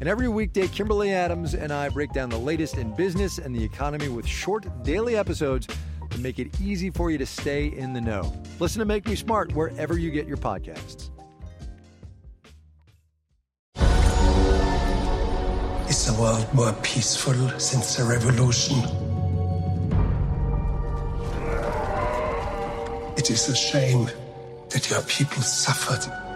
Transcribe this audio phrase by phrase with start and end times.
[0.00, 3.64] And every weekday, Kimberly Adams and I break down the latest in business and the
[3.64, 5.66] economy with short daily episodes
[6.10, 8.32] to make it easy for you to stay in the know.
[8.60, 11.10] Listen to Make Me Smart wherever you get your podcasts.
[15.88, 18.78] Is the world more peaceful since the revolution?
[23.16, 24.08] It is a shame
[24.70, 26.27] that your people suffered.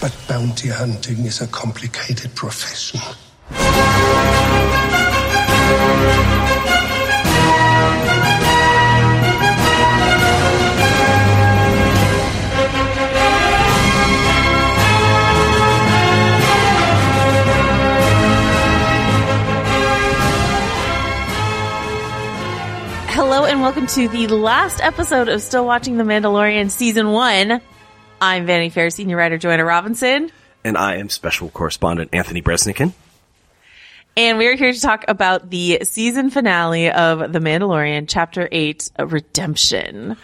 [0.00, 3.00] But bounty hunting is a complicated profession.
[23.10, 27.60] Hello and welcome to the last episode of Still Watching The Mandalorian Season 1.
[28.20, 30.30] I'm Vanity Fair senior writer Joanna Robinson,
[30.64, 32.92] And I am special correspondent Anthony Breznican.
[34.16, 40.16] and we're here to talk about the season finale of The Mandalorian, Chapter 8, Redemption.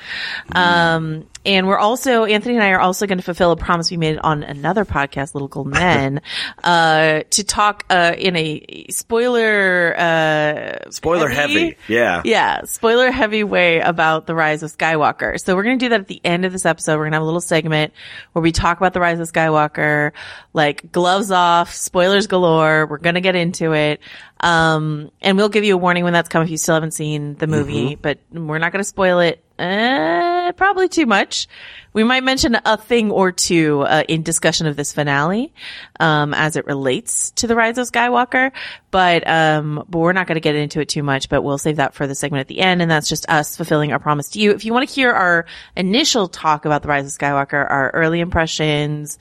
[0.53, 3.97] Um, and we're also, Anthony and I are also going to fulfill a promise we
[3.97, 6.21] made on another podcast, Little Gold Men,
[6.65, 11.77] uh, to talk, uh, in a spoiler, uh, Spoiler heavy.
[11.87, 12.23] Yeah.
[12.25, 15.41] Yeah, spoiler heavy way about the rise of Skywalker.
[15.41, 16.95] So we're going to do that at the end of this episode.
[16.95, 17.93] We're going to have a little segment
[18.33, 20.11] where we talk about the rise of Skywalker,
[20.53, 22.87] like gloves off, spoilers galore.
[22.87, 24.01] We're going to get into it.
[24.41, 27.37] Um, and we'll give you a warning when that's coming if you still haven't seen
[27.37, 29.43] the movie, but we're not going to spoil it.
[29.59, 31.49] Uh, probably too much.
[31.93, 35.53] We might mention a thing or two uh, in discussion of this finale,
[35.99, 38.53] um, as it relates to the rise of Skywalker.
[38.97, 41.29] But um, but we're not going to get into it too much.
[41.29, 43.93] But we'll save that for the segment at the end, and that's just us fulfilling
[43.93, 44.53] our promise to you.
[44.53, 45.45] If you want to hear our
[45.77, 49.19] initial talk about the rise of Skywalker, our early impressions,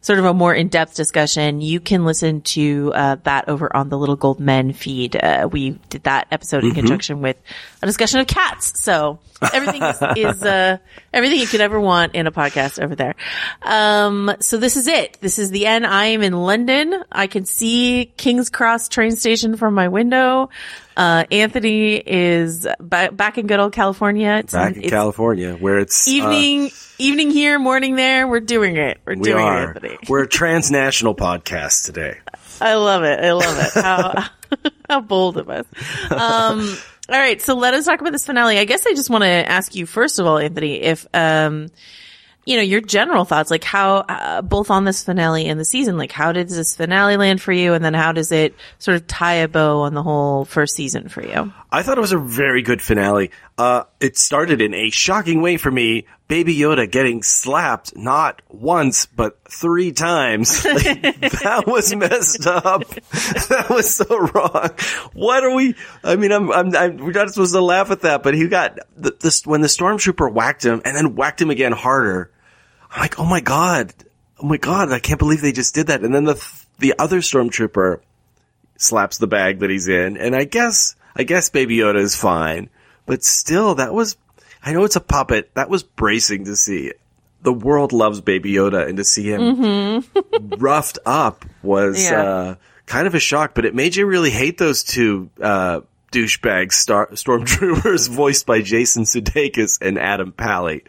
[0.00, 3.98] sort of a more in-depth discussion, you can listen to uh, that over on the
[3.98, 5.14] Little Gold Men feed.
[5.14, 7.36] Uh, we did that episode in conjunction with
[7.82, 8.80] a discussion of cats.
[8.80, 9.18] So
[9.52, 10.78] everything is, is uh,
[11.18, 13.14] everything you could ever want in a podcast over there.
[13.62, 15.18] Um, so this is it.
[15.20, 15.84] This is the end.
[15.86, 17.02] I am in London.
[17.10, 20.48] I can see King's Cross train station from my window.
[20.96, 24.38] Uh, Anthony is ba- back in good old California.
[24.42, 28.26] It's, Back in California, where it's uh, Evening, evening here, morning there.
[28.26, 28.98] We're doing it.
[29.04, 29.62] We're we doing are.
[29.62, 29.98] it, Anthony.
[30.08, 32.18] We're a transnational podcast today.
[32.60, 33.20] I love it.
[33.20, 33.72] I love it.
[33.74, 34.24] How,
[34.88, 35.66] how bold of us.
[36.10, 36.76] Um,
[37.08, 37.40] all right.
[37.40, 38.58] So let us talk about this finale.
[38.58, 41.68] I guess I just want to ask you, first of all, Anthony, if, um,
[42.44, 45.96] you know, your general thoughts, like how, uh, both on this finale and the season,
[45.96, 47.74] like how did this finale land for you?
[47.74, 51.08] And then how does it sort of tie a bow on the whole first season
[51.08, 51.52] for you?
[51.70, 53.30] I thought it was a very good finale.
[53.56, 59.06] Uh, it started in a shocking way for me Baby Yoda getting slapped not once
[59.06, 60.62] but three times.
[60.62, 60.84] Like,
[61.42, 62.86] that was messed up.
[63.48, 64.70] That was so wrong.
[65.14, 65.74] What are we?
[66.04, 68.78] I mean, I'm, I'm, I'm we're not supposed to laugh at that, but he got
[68.94, 72.30] the, this when the stormtrooper whacked him and then whacked him again harder.
[72.90, 73.94] I'm like, oh my god,
[74.38, 76.02] oh my god, I can't believe they just did that.
[76.02, 76.44] And then the
[76.78, 78.00] the other stormtrooper
[78.76, 82.68] slaps the bag that he's in, and I guess I guess Baby Yoda is fine,
[83.06, 84.18] but still, that was
[84.64, 85.50] I know it's a puppet.
[85.54, 86.92] That was bracing to see.
[87.42, 90.02] The world loves Baby Yoda, and to see him
[90.58, 92.22] roughed up was Yeah.
[92.22, 92.54] uh,
[92.86, 93.54] kind of a shock.
[93.54, 99.04] But it made you really hate those two uh, douchebag star- stormtroopers, voiced by Jason
[99.04, 100.82] Sudeikis and Adam Pally.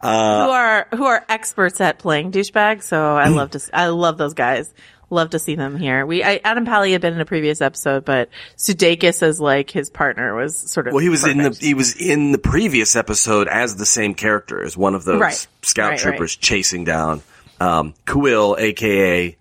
[0.00, 2.84] who are who are experts at playing douchebags.
[2.84, 3.16] So.
[3.16, 4.72] I love to I love those guys.
[5.10, 6.04] Love to see them here.
[6.04, 8.28] We I, Adam Pally had been in a previous episode, but
[8.58, 11.96] Sudeikis as like his partner was sort of Well, he was in the he was
[11.96, 15.46] in the previous episode as the same character as one of those Right.
[15.62, 17.22] scout Right, troopers chasing down
[17.60, 19.34] um, Kuil, aka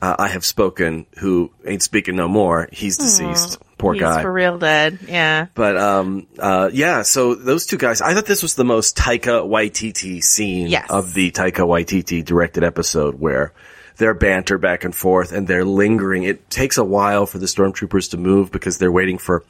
[0.00, 2.68] uh, I have spoken, who ain't speaking no more.
[2.72, 3.58] He's deceased.
[3.78, 4.20] Poor He's guy.
[4.22, 4.98] for real dead.
[5.06, 5.46] Yeah.
[5.54, 9.46] But um, uh, yeah, so those two guys, I thought this was the most Taika
[9.48, 10.86] Waititi scene Yes.
[10.90, 13.52] of the Taika Waititi directed episode where
[13.96, 16.22] their banter back and forth and they're lingering.
[16.24, 19.44] It takes a while for the stormtroopers to move because they're waiting for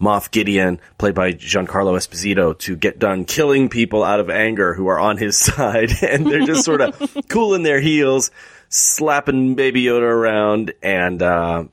[0.00, 4.86] Moff Gideon, played by Giancarlo Esposito, to get done killing people out of anger who
[4.86, 5.90] are on his side.
[6.02, 8.30] And they're just sort of cooling their heels,
[8.68, 11.64] slapping Baby Yoda around and, uh,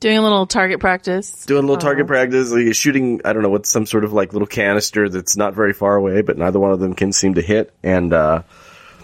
[0.00, 1.46] Doing a little target practice.
[1.46, 4.34] doing a little target practice, like shooting, I don't know, what's some sort of like
[4.34, 7.40] little canister that's not very far away, but neither one of them can seem to
[7.40, 7.72] hit.
[7.82, 8.42] And, uh,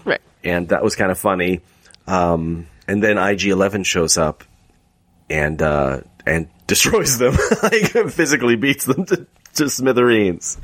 [0.05, 0.21] Right.
[0.43, 1.61] and that was kind of funny.
[2.07, 4.43] Um, and then IG-11 shows up
[5.29, 10.57] and, uh, and destroys them, like physically beats them to, to smithereens.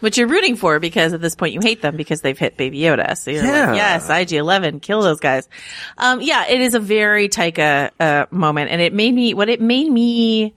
[0.00, 2.80] Which you're rooting for because at this point you hate them because they've hit Baby
[2.80, 3.16] Yoda.
[3.16, 3.68] So you're Yeah.
[3.70, 5.48] like, yes, IG-11, kill those guys.
[5.96, 8.70] Um, yeah, it is a very Taika, uh, moment.
[8.70, 10.52] And it made me, what it made me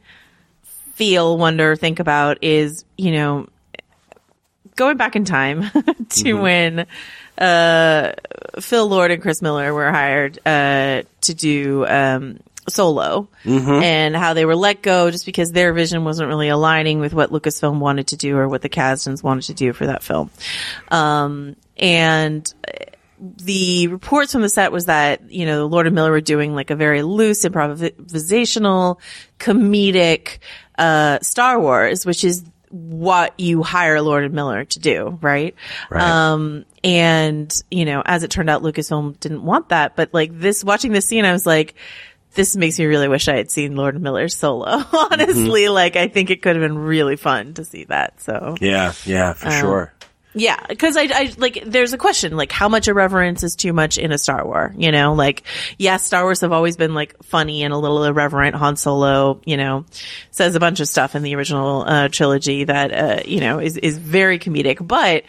[0.96, 3.48] feel, wonder, think about is, you know,
[4.76, 5.70] going back in time
[6.10, 6.86] to when,
[7.38, 8.14] uh,
[8.60, 12.40] Phil Lord and Chris Miller were hired, uh, to do, um,
[12.70, 13.30] Solo
[13.82, 17.32] and how they were let go just because their vision wasn't really aligning with what
[17.32, 20.30] Lucasfilm wanted to do or what the Kasdans wanted to do for that film.
[20.90, 22.54] Um, and
[23.20, 26.70] the reports from the set was that, you know, Lord and Miller were doing like
[26.70, 29.00] a very loose improvisational
[29.40, 30.40] comedic,
[30.78, 35.56] uh, Star Wars, which is what you hire Lord and Miller to do, right?
[35.90, 36.04] Right.
[36.04, 40.64] Um, and, you know, as it turned out, Lucasfilm didn't want that, but like this,
[40.64, 41.76] watching this scene, I was like,
[42.34, 44.66] this makes me really wish I had seen Lord Miller's solo.
[45.12, 48.22] Honestly, like I think it could have been really fun to see that.
[48.22, 49.94] So Yeah, yeah, for sure.
[50.36, 51.64] yeah, because I, I like.
[51.66, 54.76] There's a question like how much irreverence is too much in a Star Wars.
[54.78, 55.44] You know, like
[55.80, 58.56] yes, Star Wars have always been like funny and a little irreverent.
[58.56, 59.86] Han Solo, you know,
[60.30, 63.78] says a bunch of stuff in the original uh, trilogy that uh, you know is
[63.78, 65.24] is very comedic, but.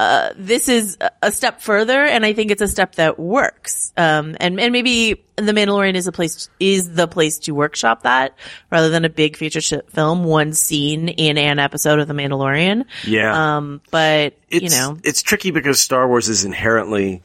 [0.00, 3.92] Uh, this is a- step further, and I think it's a step that works.
[3.98, 8.34] Um, and and maybe the Mandalorian is a place is the place to workshop that
[8.70, 12.86] rather than a big feature sh- film, one scene in an episode of the Mandalorian.
[13.06, 13.56] Yeah.
[13.58, 17.20] Um, but it's, you know, it's tricky because Star Wars is inherently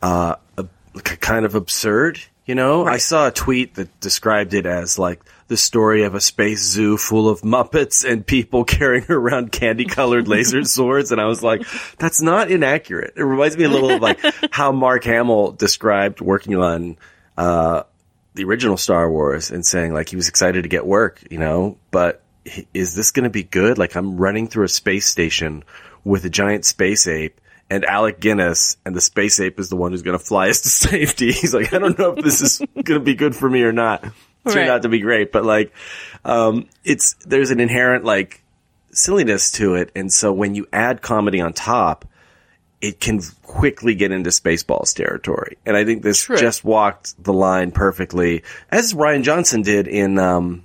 [0.00, 0.66] uh, a,
[1.02, 2.20] kind of absurd.
[2.46, 6.20] You know, I saw a tweet that described it as like the story of a
[6.20, 11.42] space zoo full of Muppets and people carrying around candy-colored laser swords, and I was
[11.42, 11.62] like,
[11.98, 13.14] that's not inaccurate.
[13.16, 16.96] It reminds me a little of like how Mark Hamill described working on
[17.36, 17.82] uh,
[18.34, 21.78] the original Star Wars and saying like he was excited to get work, you know,
[21.90, 22.22] but
[22.72, 23.78] is this going to be good?
[23.78, 25.64] Like I'm running through a space station
[26.04, 27.40] with a giant space ape
[27.70, 30.60] and Alec Guinness and the space ape is the one who's going to fly us
[30.62, 31.32] to safety.
[31.32, 33.72] He's like, I don't know if this is going to be good for me or
[33.72, 34.04] not.
[34.44, 34.68] Turned Right.
[34.68, 35.72] out to be great, but like,
[36.24, 38.42] um, it's, there's an inherent like
[38.92, 39.90] silliness to it.
[39.96, 42.04] And so when you add comedy on top,
[42.80, 45.56] it can quickly get into Spaceballs territory.
[45.64, 50.64] And I think this just walked the line perfectly, as Rian Johnson did in, um,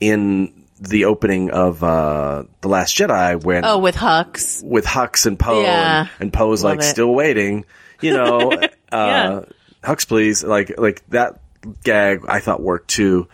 [0.00, 4.62] in the opening of, uh, The Last Jedi when, oh, with Hux.
[4.64, 6.00] with Hux and Poe Yeah.
[6.00, 6.84] and, and Poe's like it.
[6.84, 7.64] still waiting,
[8.00, 9.40] you know, uh, Yeah.
[9.84, 10.42] Hux please.
[10.42, 11.40] Like, like that
[11.84, 13.28] gag I thought worked too,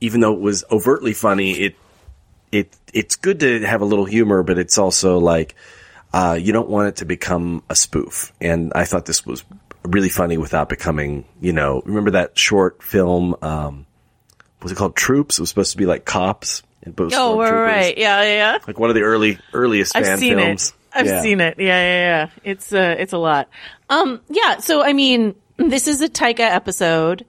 [0.00, 1.52] even though it was overtly funny.
[1.52, 1.76] It,
[2.52, 5.54] it, it's good to have a little humor, but it's also like,
[6.12, 8.32] uh, you don't want it to become a spoof.
[8.40, 9.44] And I thought this was
[9.84, 13.86] really funny without becoming, you know, remember that short film, um,
[14.62, 14.96] was it called?
[14.96, 15.38] Troops.
[15.38, 16.62] It was supposed to be like cops.
[16.82, 17.66] And both Oh, stormtroopers.
[17.66, 17.98] right.
[17.98, 18.58] Yeah, yeah, yeah.
[18.66, 20.68] Like one of the early, earliest fan I've seen films.
[20.68, 20.74] it.
[20.98, 21.22] I've Yeah.
[21.22, 21.58] seen it.
[21.58, 22.30] Yeah, yeah, yeah.
[22.52, 23.48] It's uh, it's a lot.
[23.90, 24.58] Um, yeah.
[24.58, 27.26] So I mean, this is a Taika episode.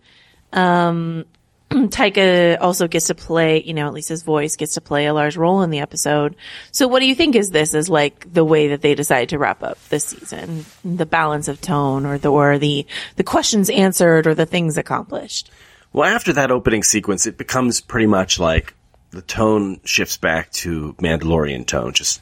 [0.54, 1.26] Um,
[1.70, 5.14] Taika also gets to play, you know, at least his voice gets to play a
[5.14, 6.36] large role in the episode.
[6.72, 9.38] So what do you think is this is like the way that they decided to
[9.38, 10.66] wrap up this season?
[10.86, 12.86] The balance of tone or the, or the,
[13.18, 15.52] the questions answered or the things accomplished?
[15.92, 18.74] Well, after that opening sequence, it becomes pretty much like
[19.12, 22.22] the tone shifts back to Mandalorian tone, just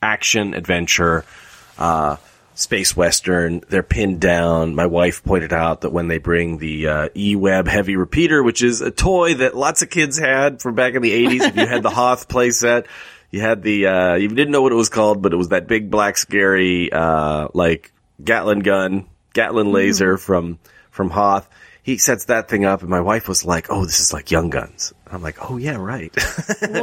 [0.00, 1.24] action, adventure,
[1.78, 2.16] uh,
[2.56, 3.62] space western.
[3.68, 4.74] They're pinned down.
[4.74, 8.80] My wife pointed out that when they bring the uh, E-Web heavy repeater, which is
[8.80, 11.82] a toy that lots of kids had from back in the 80s, if you had
[11.82, 12.86] the Hoth playset,
[13.30, 15.68] you had the, uh, you didn't know what it was called, but it was that
[15.68, 20.58] big black scary, uh, like Gatling gun, Gatling laser from,
[20.90, 21.48] from Hoth.
[21.86, 24.50] He sets that thing up and my wife was like, oh, this is like Young
[24.50, 24.92] Guns.
[25.06, 26.12] I'm like, oh yeah, right.
[26.60, 26.80] Whoa.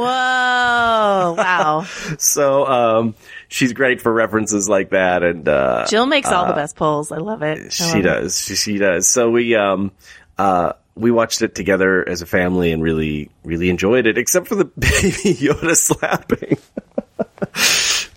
[1.36, 1.84] Wow.
[2.18, 3.14] so, um,
[3.48, 5.22] she's great for references like that.
[5.22, 7.12] And, uh, Jill makes all the best polls.
[7.12, 7.58] I love it.
[7.66, 8.02] I she love it.
[8.02, 8.40] does.
[8.40, 9.06] She, she does.
[9.06, 9.92] So we, um,
[10.38, 14.54] uh, we watched it together as a family and really, really enjoyed it, except for
[14.54, 16.56] the baby Yoda slapping.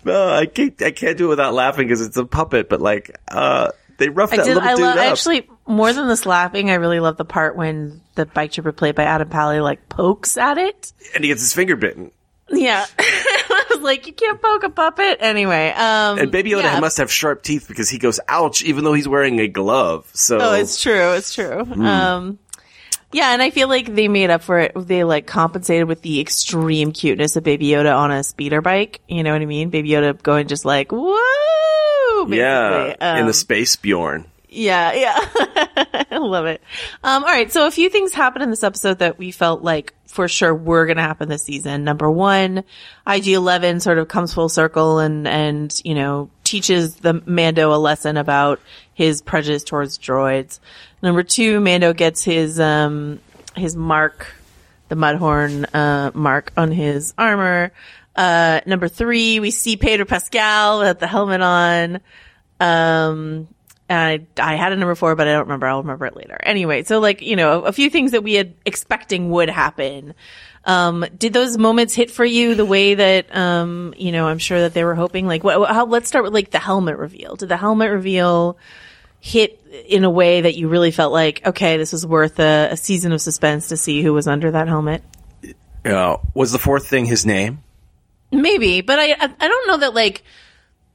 [0.05, 3.13] no, I can't, I can't do it without laughing because it's a puppet, but like,
[3.27, 4.53] uh, they roughed I that did.
[4.55, 5.03] little I dude love up.
[5.03, 6.69] actually more than the slapping.
[6.71, 10.37] I really love the part when the bike tripper played by Adam Pally like pokes
[10.37, 10.93] at it.
[11.13, 12.11] and he gets his finger bitten.
[12.49, 15.71] Yeah, I was like, you can't poke a puppet anyway.
[15.75, 16.79] Um, And Baby Yoda yeah.
[16.79, 20.09] must have sharp teeth because he goes, ouch, even though he's wearing a glove.
[20.13, 21.11] So, Oh, it's true.
[21.13, 21.65] It's true.
[21.65, 21.85] Hmm.
[21.85, 22.39] Um,
[23.11, 24.71] yeah, and I feel like they made up for it.
[24.75, 29.01] They like compensated with the extreme cuteness of Baby Yoda on a speeder bike.
[29.09, 29.69] You know what I mean?
[29.69, 31.17] Baby Yoda going just like woo.
[32.25, 32.37] Basically.
[32.37, 34.25] yeah, in Um, the space Bjorn.
[34.57, 35.15] Yeah, yeah.
[36.09, 36.61] I love it.
[37.03, 37.51] Um, all right.
[37.51, 40.87] So a few things happened in this episode that we felt like for sure were
[40.87, 41.83] going to happen this season.
[41.83, 42.63] Number one,
[43.05, 48.17] IG-11 sort of comes full circle and, and, you know, teaches the Mando a lesson
[48.17, 48.59] about
[48.95, 50.59] his prejudice towards droids.
[51.03, 53.19] Number two, Mando gets his, um,
[53.55, 54.33] his mark,
[54.87, 57.71] the Mudhorn, uh, mark on his armor.
[58.15, 61.99] Uh, number three, we see Pedro Pascal with the helmet on.
[62.59, 63.47] Um,
[63.89, 65.67] and I, I had a number four, but I don't remember.
[65.67, 66.37] I'll remember it later.
[66.43, 70.13] Anyway, so like, you know, a, few things that we had expecting would happen.
[70.65, 74.61] Um, did those moments hit for you the way that, um, you know, I'm sure
[74.61, 75.25] that they were hoping?
[75.25, 77.35] Like, what, how, let's start with like the helmet reveal.
[77.35, 78.57] Did the helmet reveal
[79.21, 82.77] hit in a way that you really felt like, okay, this was worth a, a
[82.77, 85.01] season of suspense to see who was under that helmet?
[85.85, 87.63] Uh, was the fourth thing his name?
[88.31, 90.23] Maybe, but I, I I don't know that like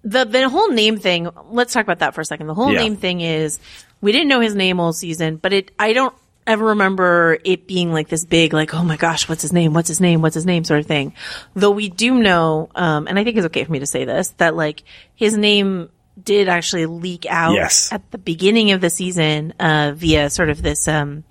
[0.04, 1.28] the the whole name thing.
[1.50, 2.47] Let's talk about that for a second.
[2.47, 2.80] The whole Yeah.
[2.80, 3.59] name thing is
[4.00, 7.92] we didn't know his name all season, but it I don't ever remember it being
[7.92, 9.73] like this big, like oh my gosh, what's his name?
[9.75, 10.23] What's his name?
[10.23, 10.64] What's his name?
[10.64, 11.14] Sort of thing.
[11.54, 14.30] Though we do know, um, and I think it's okay for me to say this
[14.38, 14.82] that like
[15.14, 15.88] his name
[16.23, 17.90] did actually leak out Yes.
[17.92, 21.25] at the beginning of the season uh, via sort of this um,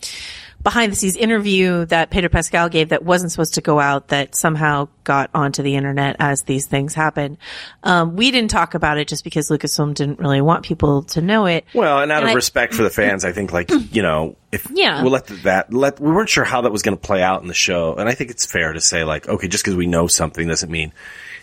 [0.64, 4.36] behind the scenes interview that Pedro Pascal gave that wasn't supposed to go out that
[4.36, 7.38] somehow got onto the internet as these things happen.
[7.84, 11.46] Um, we didn't talk about it just because Lucasfilm didn't really want people to know
[11.46, 11.66] it.
[11.74, 14.36] Well, and out And of I- respect for the fans, I think like you know
[14.52, 15.02] if Yeah.
[15.02, 17.48] we'll let that let we weren't sure how that was going to play out in
[17.48, 20.08] the show, and I think it's fair to say like okay, just because we know
[20.08, 20.92] something doesn't mean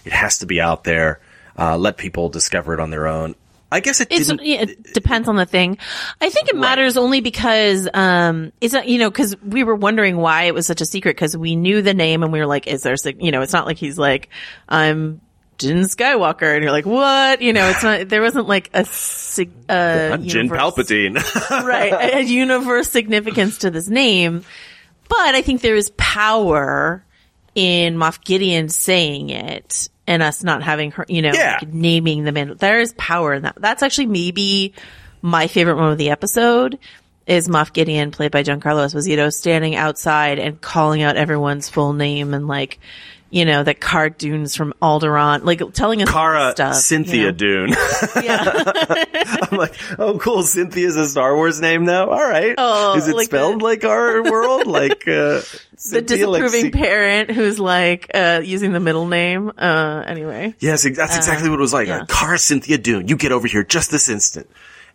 [0.05, 1.21] it has to be out there.
[1.59, 3.35] Uh, let people discover it on their own.
[3.71, 5.79] I guess it It's, it depends on the thing.
[6.21, 10.17] I think it matters only because, um, it's not, you know, cause we were wondering
[10.17, 12.67] why it was such a secret cause we knew the name and we were like,
[12.67, 14.31] is there, you know, it's not like he's like,
[14.69, 15.21] I'm
[15.59, 17.43] Jin Skywalker and you're like, what?
[17.43, 18.87] You know, it's not, there wasn't like a,
[19.69, 21.17] uh, I'm Jin Palpatine.
[21.51, 24.45] right, a, a universe significance to this name.
[25.09, 27.05] But I think there is power
[27.55, 31.59] in Moff Gideon saying it and us not having her, you know, Yeah.
[31.61, 32.57] like naming the man.
[32.59, 33.57] There is power in that.
[33.61, 34.73] That's actually maybe
[35.23, 36.79] my favorite moment of the episode
[37.27, 42.33] is Moff Gideon, played by Giancarlo Esposito, standing outside and calling out everyone's full name
[42.33, 42.81] and like,
[43.31, 46.75] you know, that Cara Dune's from Alderaan, like telling us Cara stuff.
[46.77, 47.31] Cynthia you know?
[47.33, 47.69] Dune.
[48.23, 48.73] Yeah.
[49.51, 50.43] I'm like, oh, cool.
[50.43, 52.09] Cynthia's a Star Wars name now.
[52.11, 52.55] All right.
[52.57, 54.67] Oh, Is it like spelled the- like our world?
[54.67, 60.03] Like uh, the Cynthia, like disapproving parent who's like uh using the middle name uh
[60.07, 61.89] anyway Yes, that's exactly what it was like.
[61.89, 61.99] yeah.
[62.03, 64.49] Uh, Cara Cynthia Dune, you get over here just this instant.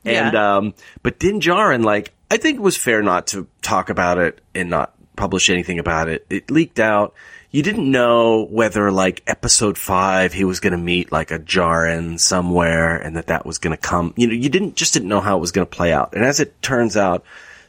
[0.06, 0.56] And, Yeah.
[0.58, 4.42] um, but Din Djarin, like, I think it was fair not to talk about it
[4.54, 6.26] and not publish anything about it.
[6.30, 7.14] It leaked out.
[7.54, 12.20] You didn't know whether, like, episode five, he was going to meet, like, a Djarin
[12.20, 14.12] somewhere and that that was going to come.
[14.18, 16.16] You know, you didn't, just didn't know how it was going to play out.
[16.16, 17.24] And as it turns out,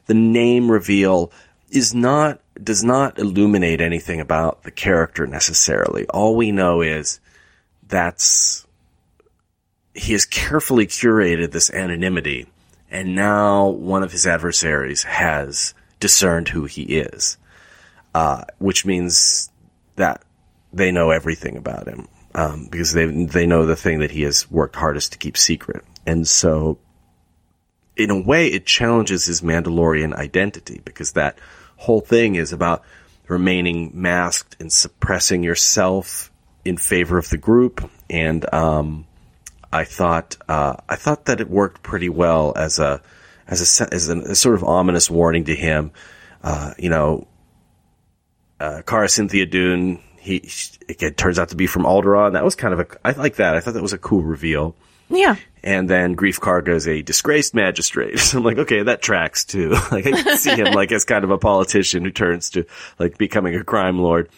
[0.07, 1.31] the name reveal
[1.71, 6.07] is not, does not illuminate anything about the character necessarily.
[6.07, 7.21] All we know is
[7.87, 8.67] that's
[9.95, 12.47] he has carefully curated this anonymity,
[12.91, 17.39] and now one of his adversaries has discerned who he is,
[18.15, 19.51] uh, which means
[19.97, 20.23] that
[20.73, 24.51] they know everything about him um, because they they know the thing that he has
[24.51, 26.79] worked hardest to keep secret, and so
[27.97, 31.39] in a way it challenges his Mandalorian identity because that
[31.77, 32.83] whole thing is about
[33.29, 36.31] remaining masked and suppressing yourself
[36.65, 39.07] in favor of the group, and um,
[39.73, 43.01] I thought uh, I thought that it worked pretty well as a
[43.47, 45.93] as a as a, a sort of ominous warning to him.
[46.43, 47.27] Uh, you know,
[48.65, 50.01] uh, Cara Cynthia Dune.
[50.19, 50.49] He
[50.89, 52.33] it turns out to be from Alderaan.
[52.33, 53.55] That was kind of a I like that.
[53.57, 54.75] I thought that was a cool reveal.
[55.11, 55.37] Yeah.
[55.63, 58.19] And then Greef Karga is a disgraced magistrate.
[58.25, 59.71] So I'm like, okay, that tracks too.
[59.93, 62.65] like I can see him like as kind of a politician who turns to
[62.99, 64.31] like becoming a crime lord.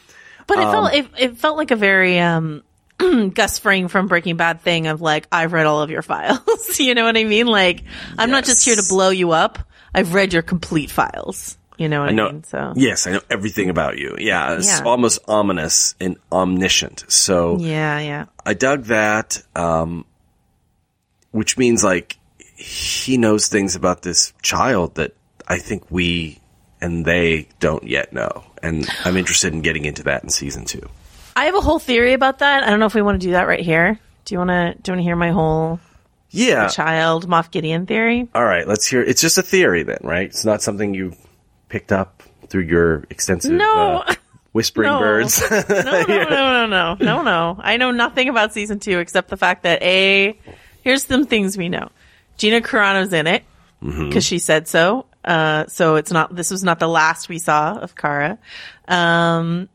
[0.48, 2.62] But it Um, felt it, it felt like a very um
[3.34, 6.78] Gus Fring from Breaking Bad thing of like I've read all of your files.
[6.80, 7.46] you know what I mean?
[7.46, 7.84] Like
[8.18, 9.58] I'm not just here to blow you up.
[9.94, 11.56] I've read your complete files.
[11.78, 12.32] You know what I, I know.
[12.32, 12.44] mean?
[12.44, 14.16] So Yes, I know everything about you.
[14.18, 14.84] Yeah, it's Yeah.
[14.86, 17.04] almost ominous and omniscient.
[17.08, 18.24] So yeah, yeah.
[18.44, 20.04] I dug that, um,
[21.32, 22.16] which means like
[22.56, 25.14] he knows things about this child that
[25.46, 26.40] I think we
[26.80, 28.44] and they don't yet know.
[28.62, 30.82] And I'm interested in getting into that in season two.
[31.36, 32.62] I have a whole theory about that.
[32.64, 33.98] I don't know if we want to do that right here.
[34.24, 35.78] Do you want to do you want to hear my whole
[36.30, 36.68] Yeah.
[36.68, 38.28] child Moff Gideon theory?
[38.34, 38.66] All right.
[38.66, 39.02] Let's hear.
[39.02, 40.26] It's just a theory then, right?
[40.26, 41.14] It's not something you
[41.68, 44.02] picked up through your extensive No.
[44.06, 44.14] uh,
[44.52, 44.98] whispering No.
[44.98, 45.42] birds.
[45.50, 47.56] No, no, no, no, no, no, no.
[47.60, 50.38] I know nothing about season two except the fact that a
[50.82, 51.88] here's some things we know.
[52.38, 53.44] Gina Carano's in it
[53.80, 55.06] because she said so.
[55.24, 56.34] Uh, so it's not.
[56.34, 58.38] This was not the last we saw of Cara.
[58.86, 59.68] Um,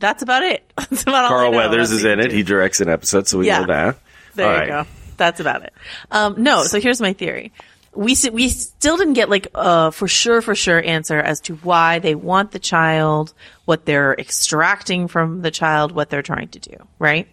[0.00, 0.70] that's about it.
[0.76, 2.30] That's about all Carl Weathers is in it.
[2.30, 2.36] two.
[2.36, 3.60] He directs an episode, so we Yeah.
[3.60, 3.98] know that.
[4.36, 4.68] There All you right.
[4.84, 4.86] go.
[5.16, 5.72] That's about it.
[6.12, 7.52] Um, no, so here's my theory.
[7.98, 11.98] We we still didn't get like a for sure for sure answer as to why
[11.98, 16.76] they want the child, what they're extracting from the child, what they're trying to do,
[17.00, 17.26] right?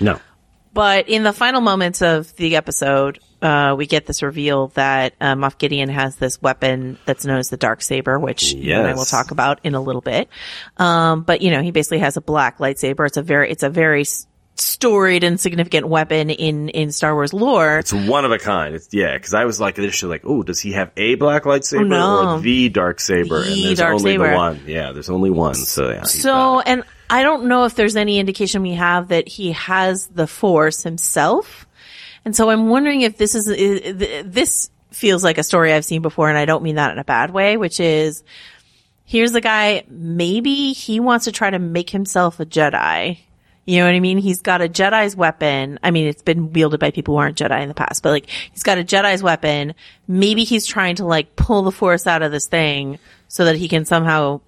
[0.00, 0.18] No.
[0.72, 5.34] But in the final moments of the episode, uh, we get this reveal that uh,
[5.34, 8.94] Moff Gideon has this weapon that's known as the dark saber, which you and I
[8.94, 10.28] will talk about in a little bit.
[10.78, 13.06] Um, but you know, he basically has a black lightsaber.
[13.06, 14.04] It's a very, it's a very
[14.60, 17.78] storied and significant weapon in in Star Wars lore.
[17.78, 18.74] It's one of a kind.
[18.74, 21.80] It's, yeah, because I was like initially like, oh, does he have a black lightsaber
[21.80, 22.36] oh, No.
[22.36, 23.42] or the dark saber?
[23.44, 24.30] The and there's dark only saber.
[24.30, 24.60] the one.
[24.66, 25.54] Yeah, there's only one.
[25.54, 26.02] So yeah.
[26.04, 30.26] So, and I don't know if there's any indication we have that he has the
[30.26, 31.66] Force himself.
[32.24, 36.02] And so I'm wondering if this is, i- this feels like a story I've seen
[36.02, 38.22] before, and I don't mean that in a bad way, which is,
[39.04, 43.18] here's the guy, maybe he wants to try to make himself a Jedi.
[43.68, 44.16] You know what I mean?
[44.16, 45.78] He's got a Jedi's weapon.
[45.82, 48.30] I mean, it's been wielded by people who aren't Jedi in the past, but like,
[48.50, 49.74] he's got a Jedi's weapon.
[50.06, 53.68] Maybe he's trying to like pull the Force out of this thing so that he
[53.68, 54.40] can somehow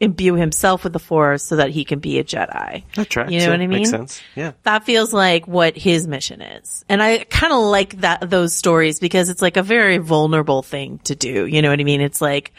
[0.00, 2.82] imbue himself with the force so that he can be a Jedi.
[2.94, 3.30] that tracks.
[3.30, 3.80] You know what I mean?
[3.80, 4.20] Makes sense.
[4.34, 4.52] Yeah.
[4.62, 6.84] That feels like what his mission is.
[6.88, 10.98] And I kind of like that, those stories because it's like a very vulnerable thing
[11.04, 11.44] to do.
[11.44, 12.00] You know what I mean?
[12.00, 12.52] It's like,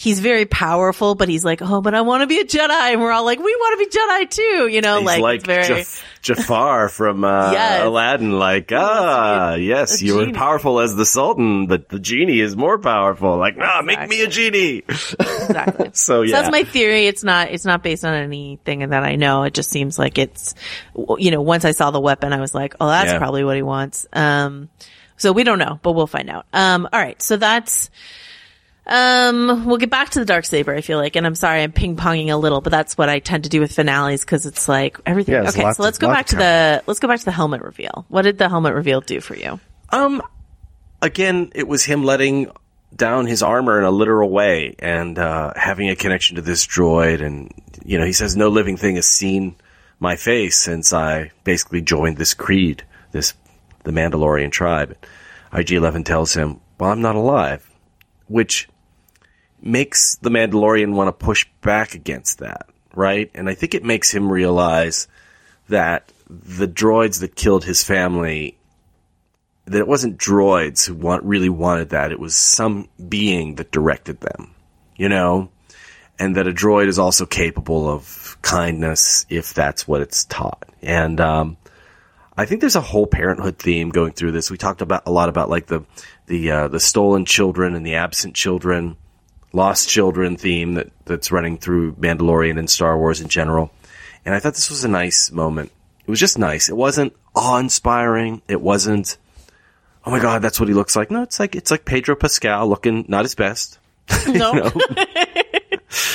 [0.00, 2.92] he's very powerful, but he's like, oh, but I want to be a Jedi.
[2.92, 4.68] And we're all like, we want to be Jedi too.
[4.68, 7.84] You know, He's like, like, it's very, Jaf- Jafar from uh, Yes.
[7.84, 8.38] Aladdin.
[8.38, 10.34] Like, ah, yes, a you were genie.
[10.38, 13.38] powerful as the Sultan, but the genie is more powerful.
[13.38, 14.84] Like, nah, make me a genie.
[14.88, 15.90] exactly.
[15.94, 17.06] So yeah, that's my theory.
[17.08, 17.50] It's not.
[17.50, 19.42] It's not based on anything that I know.
[19.42, 20.54] It just seems like it's.
[21.18, 23.18] You know, once I saw the weapon, I was like, "Oh, that's Yeah.
[23.18, 24.68] probably what he wants." Um,
[25.16, 26.46] so we don't know, but we'll find out.
[26.52, 27.20] Um, all right.
[27.20, 27.90] So that's.
[28.88, 30.74] Um, we'll get back to the dark saber.
[30.74, 33.18] I feel like, and I'm sorry, I'm ping ponging a little, but that's what I
[33.18, 35.34] tend to do with finales because it's like everything.
[35.34, 37.32] Yeah, okay, so let's of- go back to to the let's go back to the
[37.32, 38.06] helmet reveal.
[38.08, 39.60] What did the helmet reveal do for you?
[39.90, 40.22] Um,
[41.02, 42.50] again, it was him letting
[42.96, 47.22] down his armor in a literal way and uh, having a connection to this droid.
[47.22, 47.52] And
[47.84, 49.56] you know, he says no living thing has seen
[50.00, 53.34] my face since I basically joined this creed, this
[53.84, 54.96] the Mandalorian tribe.
[55.52, 57.68] IG-11 tells him, "Well, I'm not alive,"
[58.28, 58.66] which
[59.60, 63.30] makes the Mandalorian want to push back against that, right?
[63.34, 65.08] And I think it makes him realize
[65.68, 68.58] that the droids that killed his family
[69.68, 72.10] that it wasn't droids who want, really wanted that.
[72.10, 74.54] It was some being that directed them,
[74.96, 75.50] you know,
[76.18, 80.64] and that a droid is also capable of kindness if that's what it's taught.
[80.82, 81.56] And, um,
[82.36, 84.50] I think there's a whole parenthood theme going through this.
[84.50, 85.82] We talked about a lot about like the,
[86.26, 88.96] the, uh, the stolen children and the absent children,
[89.52, 93.70] lost children theme that, that's running through Mandalorian and Star Wars in general.
[94.24, 95.72] And I thought this was a nice moment
[96.08, 96.70] it was just nice.
[96.70, 98.40] It wasn't awe inspiring.
[98.48, 99.18] It wasn't,
[100.06, 101.10] oh my god, that's what he looks like.
[101.10, 103.78] No, it's like it's like Pedro Pascal looking not his best.
[104.26, 104.54] No.
[104.54, 105.04] You know?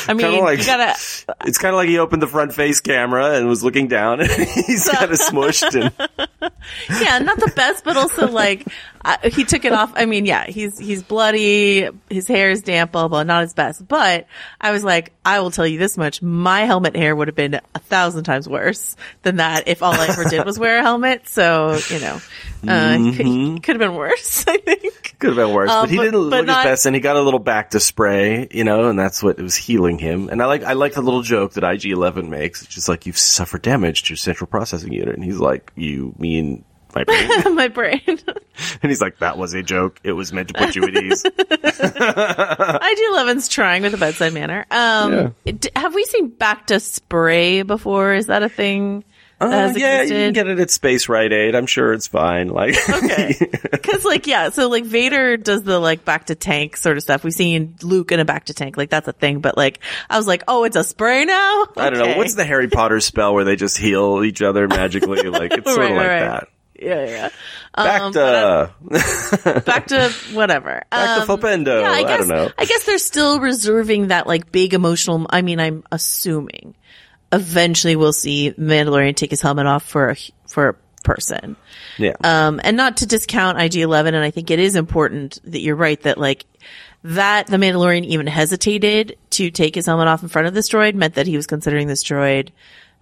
[0.08, 0.94] I mean, like- you gotta,
[1.46, 4.30] It's kind of like he opened the front face camera and was looking down, and
[4.68, 5.74] he's kind of smushed.
[5.74, 5.92] And
[7.02, 8.66] yeah, not the best, but also like,
[9.04, 9.92] uh, he took it off.
[9.96, 13.88] I mean, yeah, he's, he's bloody, his hair is damp, blah, blah, not his best.
[13.88, 14.28] But
[14.62, 17.56] I was like, I will tell you this much, my helmet hair would have been
[17.56, 21.28] a thousand times worse than that if all I ever did was wear a helmet.
[21.28, 22.22] So, you know,
[22.70, 23.54] uh, Mm-hmm.
[23.56, 25.16] could, could have been worse, I think.
[25.20, 26.96] could have been worse, Um, but he but- didn't but look not- his best, and
[26.96, 30.30] he got a little bacta spray, you know, and that's what was healing him.
[30.30, 32.62] And I like, I like the little joke that IG-11 makes.
[32.64, 36.14] It's just like you've suffered damage to your central processing unit, and he's like, "You
[36.18, 36.64] mean
[36.96, 38.02] my brain?" my brain.
[38.08, 40.00] and he's like, "That was a joke.
[40.04, 41.24] It was meant to put you at ease."
[42.14, 44.66] IG-11's trying with a bedside manner.
[44.72, 48.14] Um, d- have we seen bacta spray before?
[48.14, 49.04] Is that a thing
[49.52, 51.56] Uh, yeah, you can get it at Space Rite Aid.
[51.56, 52.48] I'm sure it's fine.
[52.50, 53.34] Like, Okay.
[53.84, 57.24] Cause like, yeah, so like Vader does the like bacta tank sort of stuff.
[57.24, 59.80] We've seen Luke in a bacta tank, like that's a thing, but like,
[60.10, 61.66] I was like, oh, it's a spray now?
[61.78, 65.28] I don't know what's the Harry Potter spell where they just heal each other magically.
[65.34, 66.48] Like it's sort Right, of like right, that.
[66.80, 67.30] Yeah, yeah.
[67.76, 70.84] Back Um, to Back to whatever.
[70.92, 71.82] back to Um, Flipendo.
[71.82, 72.50] yeah, I, I, guess, don't know.
[72.58, 75.26] I guess they're still reserving that like big emotional.
[75.30, 76.76] I mean, I'm assuming
[77.34, 80.16] eventually we'll see Mandalorian take his helmet off for a,
[80.48, 81.58] for a person.
[81.98, 82.14] Yeah.
[82.24, 86.02] Um, and not to discount IG-11, and I think it is important that you're right
[86.04, 86.46] that like
[87.04, 90.94] that the Mandalorian even hesitated to take his helmet off in front of this droid
[90.94, 92.50] meant that he was considering this droid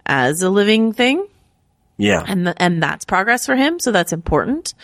[0.04, 1.28] as a living thing
[2.02, 2.24] yeah.
[2.26, 3.78] and th- and that's progress for him.
[3.78, 4.74] So that's important.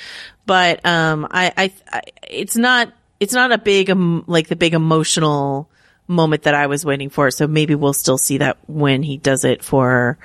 [0.46, 4.74] But um, I, I, I it's not it's not a big um, like the big
[4.74, 5.68] emotional
[6.08, 7.30] moment that I was waiting for.
[7.30, 10.18] So maybe we'll still see that when he does it for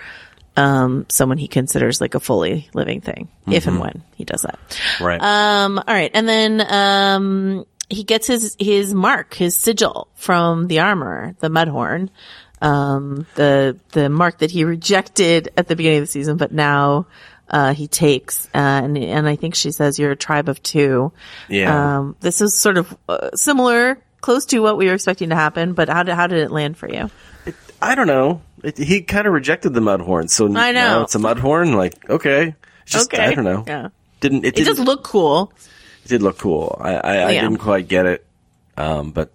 [0.56, 4.60] um someone he considers like a fully living thing, if and when he does that.
[5.02, 5.22] right.
[5.22, 10.80] Um, all right, and then um, he gets his his mark, his sigil from the
[10.80, 12.10] armor, the Mudhorn,
[12.62, 17.08] um, the the mark that he rejected at the beginning of the season, but now
[17.50, 21.12] uh, he takes, uh, and and I think she says you're a tribe of two.
[21.50, 21.98] Yeah.
[21.98, 25.74] Um, this is sort of uh, similar, close to what we were expecting to happen,
[25.74, 27.12] but how did how did it land for you?
[27.82, 28.42] I don't know.
[28.64, 30.72] It, he kind of rejected the Mudhorn, so I know.
[30.72, 31.76] now it's a Mudhorn.
[31.76, 32.56] Like, okay,
[32.86, 33.64] just okay, I don't know.
[33.68, 33.90] Yeah,
[34.22, 34.48] Didn't it?
[34.50, 35.52] it Didn't, does look cool.
[36.06, 36.76] it did look cool.
[36.82, 38.26] I I, I didn't quite get it,
[38.78, 39.32] um, but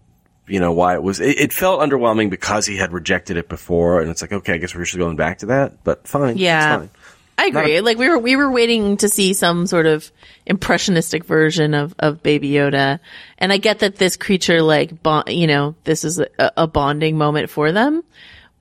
[0.47, 1.21] you know why it was.
[1.21, 4.57] It, it felt underwhelming because he had rejected it before, and it's like, okay, I
[4.57, 5.85] guess we're just going back to that.
[5.85, 6.79] But fine, it's Yeah.
[6.79, 6.91] fine.
[7.39, 7.81] I agree.
[7.81, 10.11] like we were we were waiting to see some sort of
[10.45, 12.99] impressionistic version of of Baby Yoda,
[13.39, 17.17] and I get that this creature like bond, you know, this is a, a bonding
[17.17, 18.03] moment for them.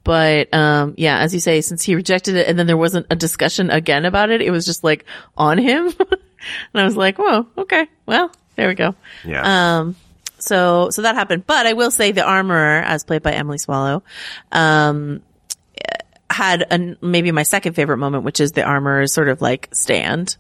[0.03, 3.15] But um, yeah, as you say, since he rejected it, and then there wasn't a
[3.15, 7.47] discussion again about it, it was just like on him, and I was like, "Whoa,
[7.57, 8.93] okay, well, there we go."
[9.25, 9.79] Yeah.
[9.79, 9.95] Um,
[10.37, 11.47] so so that happened.
[11.47, 14.03] But I will say the armorer, as played by Emily Swallow,
[14.51, 15.23] um,
[16.37, 20.37] had an, maybe my second favorite moment, which is the armor sort of like stand,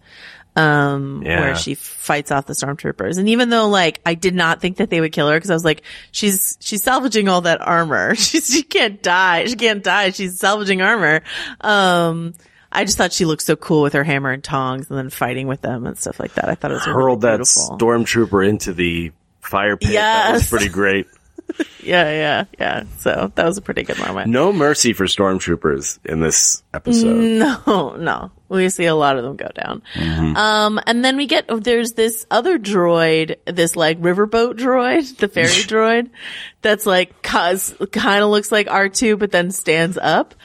[0.55, 1.39] um, Yeah.
[1.41, 3.17] where she fights off the stormtroopers.
[3.17, 5.53] And even though like I did not think that they would kill her because I
[5.55, 5.81] was like,
[6.11, 8.15] she's she's salvaging all that armor.
[8.27, 9.45] She's she can't die.
[9.45, 10.11] She can't die.
[10.11, 11.21] She's salvaging armor.
[11.61, 12.33] Um,
[12.71, 15.47] I just thought she looked so cool with her hammer and tongs and then fighting
[15.47, 16.49] with them and stuff like that.
[16.49, 19.93] I thought it was really Hurled that stormtrooper into the fire pit.
[19.93, 21.07] That was pretty great.
[21.81, 22.83] Yeah, yeah, yeah.
[22.97, 24.29] So that was a pretty good moment.
[24.29, 27.15] No mercy for stormtroopers in this episode.
[27.67, 28.31] No, no.
[28.49, 29.81] We see a lot of them go down.
[30.35, 35.29] Um, and then we get, oh, there's this other droid, this like riverboat droid, the
[35.29, 36.09] ferry droid,
[36.61, 40.35] that's like, cause, kind of looks like R2, but then stands up.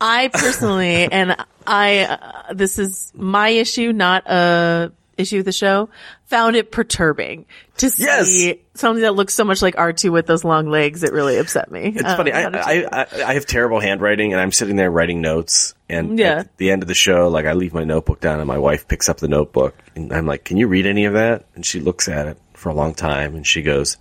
[0.00, 5.88] I personally, and I, uh, this is my issue, not a issue with the show,
[6.26, 7.46] found it perturbing
[7.78, 8.56] to see Yes.
[8.74, 11.02] something that looks so much like R2 with those long legs.
[11.02, 11.94] It really upset me.
[11.96, 12.32] It's um, funny.
[12.32, 15.74] I, I, I I have terrible handwriting, and I'm sitting there writing notes.
[15.88, 16.40] And Yeah.
[16.40, 18.86] at the end of the show, like I leave my notebook down, and my wife
[18.88, 21.80] picks up the notebook, and I'm like, "Can you read any of that?" And she
[21.80, 23.96] looks at it for a long time, and she goes,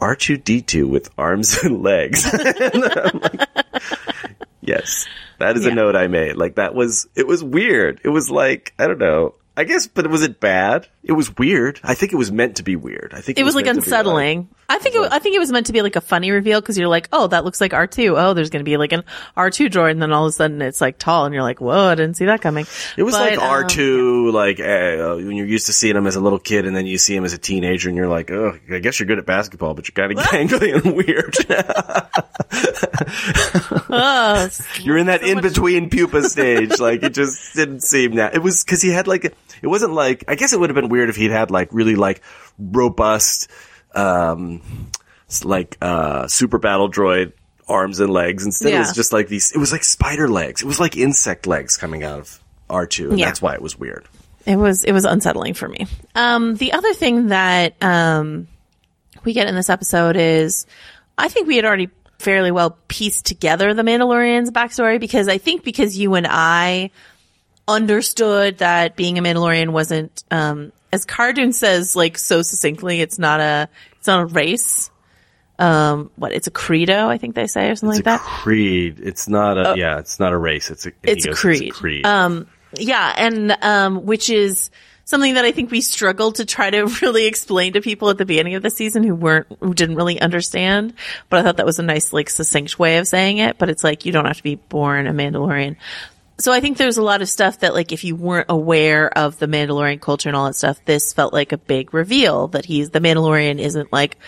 [0.00, 2.74] "R2D2 with arms and legs." and
[3.22, 3.48] like,
[4.60, 5.06] yes,
[5.38, 6.36] that is a note I made.
[6.36, 8.00] Like that was it was weird.
[8.04, 9.34] It was like I don't know.
[9.58, 10.86] I guess, but was it bad?
[11.08, 11.80] It was weird.
[11.82, 13.12] I think it was meant to be weird.
[13.14, 14.48] I think It was like meant to be, unsettling.
[14.68, 16.76] I think it, I think it was meant to be like a funny reveal because
[16.76, 18.14] you're like, oh, that looks like R2.
[18.22, 19.02] Oh, there's going to be like an
[19.34, 19.92] R2 droid.
[19.92, 22.18] And then all of a sudden it's like tall and you're like, whoa, I didn't
[22.18, 22.66] see that coming.
[22.98, 26.06] It was But, like um, R two, like uh, when you're used to seeing him
[26.06, 28.30] as a little kid, and then you see him as a teenager, and you're like,
[28.30, 31.34] oh, I guess you're good at basketball, but you're kind of gangly and weird.
[33.88, 34.48] uh,
[34.82, 36.78] you're in that in between pupa stage.
[36.78, 38.34] Like it just didn't seem that.
[38.34, 40.88] It was because he had like it wasn't like I guess it would have been
[40.88, 42.22] weird if he'd had like really like
[42.58, 43.48] robust,
[43.94, 44.62] um,
[45.44, 47.32] like uh super battle droid
[47.68, 48.44] arms and legs.
[48.44, 49.52] Instead, it was just like these.
[49.52, 50.62] It was like spider legs.
[50.62, 53.26] It was like insect legs coming out of R two, and Yeah.
[53.26, 54.06] that's why it was weird.
[54.46, 55.86] It was it was unsettling for me.
[56.14, 58.48] Um, the other thing that um,
[59.24, 60.64] we get in this episode is,
[61.18, 65.62] I think we had already fairly well pieced together the Mandalorian's backstory because I think
[65.64, 66.90] because you and I
[67.68, 73.18] understood that being a Mandalorian wasn't, um, as Cara Dune says, like so succinctly, it's
[73.18, 74.90] not a it's not a race.
[75.58, 78.28] Um, what it's a credo, I think they say, or something It's like a that.
[78.28, 79.00] creed.
[79.02, 79.98] It's not a yeah.
[79.98, 80.70] It's not a race.
[80.70, 80.92] It's a.
[81.02, 81.72] it's a creed.
[81.72, 82.06] creed.
[82.06, 82.46] Um,
[82.76, 84.70] yeah, and um, which is
[85.04, 88.26] something that I think we struggled to try to really explain to people at the
[88.26, 90.94] beginning of the season who weren't who didn't really understand.
[91.28, 93.58] But I thought that was a nice, like, succinct way of saying it.
[93.58, 95.76] But it's like you don't have to be born a Mandalorian.
[96.40, 99.38] So I think there's a lot of stuff that like if you weren't aware of
[99.38, 102.90] the Mandalorian culture and all that stuff, this felt like a big reveal that he's
[102.90, 104.18] the Mandalorian isn't like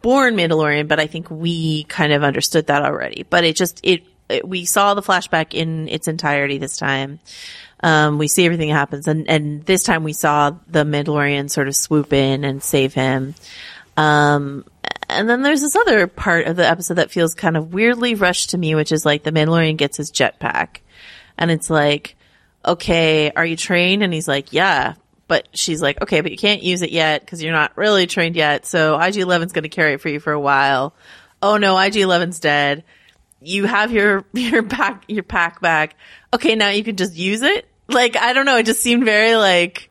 [0.00, 3.24] born Mandalorian, but I think we kind of understood that already.
[3.28, 7.20] But it just it, it we saw the flashback in its entirety this time.
[7.80, 11.76] Um, we see everything happens, and and this time we saw the Mandalorian sort of
[11.76, 13.34] swoop in and save him.
[13.96, 14.64] Um,
[15.08, 18.50] and then there's this other part of the episode that feels kind of weirdly rushed
[18.50, 20.78] to me, which is like the Mandalorian gets his jetpack,
[21.38, 22.16] and it's like,
[22.64, 24.02] okay, are you trained?
[24.02, 24.94] And he's like, yeah.
[25.28, 28.34] But she's like, okay, but you can't use it yet because you're not really trained
[28.34, 28.66] yet.
[28.66, 30.94] So IG-11's going to carry it for you for a while.
[31.42, 32.84] Oh no, IG-11's dead.
[33.40, 35.96] You have your your pack your pack back.
[36.34, 37.68] Okay, now you can just use it.
[37.88, 38.56] Like I don't know.
[38.56, 39.90] It just seemed very like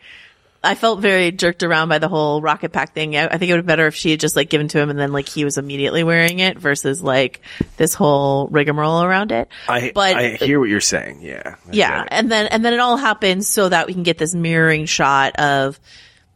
[0.64, 3.16] I felt very jerked around by the whole rocket pack thing.
[3.16, 4.80] I, I think it would have been better if she had just like given to
[4.80, 7.42] him and then like he was immediately wearing it versus like
[7.78, 9.50] this whole rigmarole around it.
[9.68, 11.22] I but I hear what you're saying.
[11.22, 11.56] Yeah.
[11.72, 14.86] Yeah, and then and then it all happens so that we can get this mirroring
[14.86, 15.80] shot of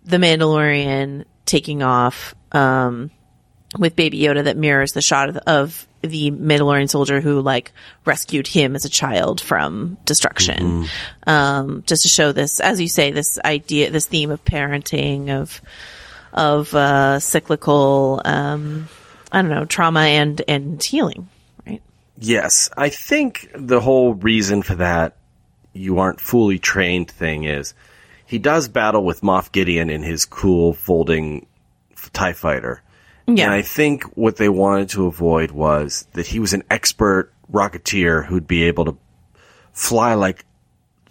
[0.03, 3.11] the Mandalorian taking off um,
[3.77, 7.71] with Baby Yoda that mirrors the shot of, of the Mandalorian soldier who like
[8.05, 10.87] rescued him as a child from destruction.
[11.27, 15.61] Um, just to show this, as you say, this idea, this theme of parenting, of
[16.33, 18.87] of uh, cyclical, um,
[19.31, 21.29] I don't know, trauma and and healing,
[21.65, 21.81] right?
[22.17, 25.15] Yes, I think the whole reason for that
[25.73, 27.73] you aren't fully trained thing is
[28.25, 31.45] he does battle with Moff Gideon in his cool folding
[32.13, 32.81] Tie Fighter.
[33.37, 33.45] Yeah.
[33.45, 38.25] And I think what they wanted to avoid was that he was an expert rocketeer
[38.25, 38.97] who'd be able to
[39.73, 40.45] fly like,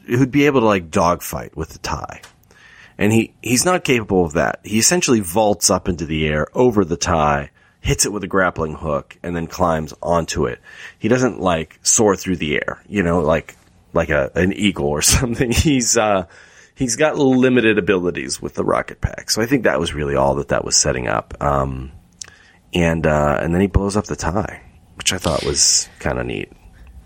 [0.07, 2.21] who'd be able to like dogfight with the tie.
[2.99, 4.61] And he, he's not capable of that.
[4.63, 8.75] He essentially vaults up into the air over the tie, hits it with a grappling
[8.75, 10.61] hook, and then climbs onto it.
[10.99, 13.57] He doesn't like soar through the air, you know, like,
[13.95, 15.51] like a, an eagle or something.
[15.51, 16.27] He's, uh,
[16.75, 19.31] he's got limited abilities with the rocket pack.
[19.31, 21.35] So I think that was really all that that was setting up.
[21.41, 21.93] Um,
[22.75, 24.63] and, uh, and then he blows up the tie,
[24.97, 26.53] which I thought was kind of neat.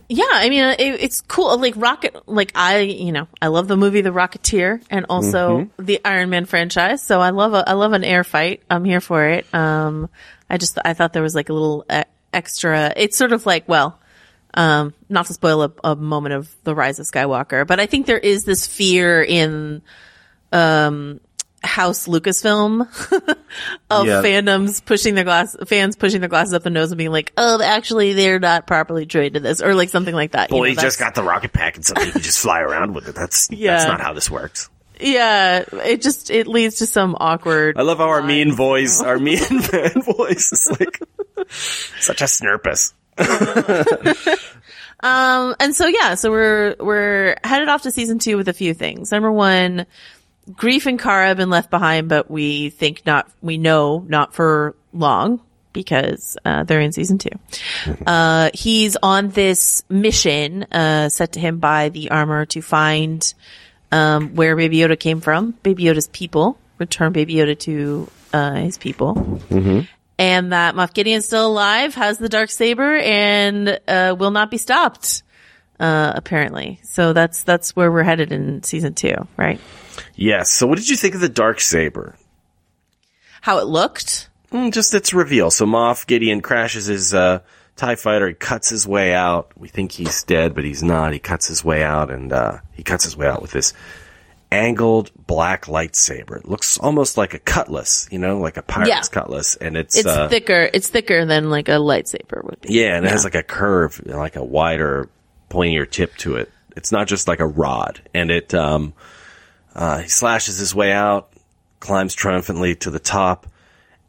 [0.08, 1.58] Yeah, I mean, it, it's cool.
[1.58, 6.00] Like Rocket, like I, you know, I love the movie The Rocketeer and also the
[6.04, 7.02] Iron Man franchise.
[7.02, 8.62] So I love a, I love an air fight.
[8.68, 9.46] I'm here for it.
[9.54, 10.10] Um,
[10.50, 12.02] I just, I thought there was like a little e-
[12.34, 12.92] extra.
[12.96, 13.98] It's sort of like, well,
[14.52, 18.04] um, not to spoil a, a moment of the rise of Skywalker, but I think
[18.04, 19.80] there is this fear in,
[20.52, 21.18] um,
[21.64, 22.80] House Lucasfilm
[23.90, 27.32] of fandoms pushing their glass, fans pushing their glasses up their nose and being like,
[27.36, 30.50] oh, actually they're not properly trained to this or like something like that.
[30.50, 32.60] you Boy, know, he just got the rocket pack and something he can just fly
[32.60, 33.14] around with it.
[33.14, 33.72] That's Yeah.
[33.76, 34.68] that's not how this works.
[35.00, 37.76] Yeah, it just it leads to some awkward.
[37.76, 39.40] I love how our mean voice, our mean
[39.72, 41.00] man voice is like
[41.50, 42.92] such a snurpus.
[45.00, 48.72] Um, and so yeah, so we're we're headed off to season two with a few
[48.72, 49.12] things.
[49.12, 49.84] Number one,
[50.50, 54.74] Greef and Cara have been left behind, but we think not, we know not for
[54.92, 55.40] long
[55.72, 57.30] because uh, they're in season two.
[58.06, 63.34] Uh, he's on this mission uh, set to him by the armor to find
[63.90, 68.78] um, where Baby Yoda came from, Baby Yoda's people, return Baby Yoda to uh, his
[68.78, 69.40] people.
[70.16, 74.58] And that Moff Gideon's still alive, has the dark saber, and uh, will not be
[74.58, 75.24] stopped.
[75.80, 79.60] Uh, apparently, so that's that's where we're headed in season two, right?
[80.14, 80.50] Yes.
[80.50, 82.16] So, what did you think of the dark saber?
[83.40, 84.28] How it looked.
[84.52, 85.50] Mm, just its reveal.
[85.50, 87.40] So, Moff Gideon crashes his uh,
[87.76, 88.28] Tie Fighter.
[88.28, 89.50] He cuts his way out.
[89.56, 91.12] We think he's dead, but he's not.
[91.12, 93.72] He cuts his way out, and uh, he cuts his way out with this
[94.52, 96.36] angled black lightsaber.
[96.38, 99.00] It looks almost like a cutlass, you know, like a pirate's Yeah.
[99.10, 100.70] cutlass, and it's, It's uh, thicker.
[100.72, 102.74] It's thicker than like a lightsaber would be.
[102.74, 105.08] Yeah, and it has like a curve, like a wider,
[105.54, 106.50] pointier tip to it.
[106.76, 108.00] It's not just like a rod.
[108.12, 108.92] And it, um,
[109.74, 111.30] uh, he slashes his way out,
[111.80, 113.46] climbs triumphantly to the top,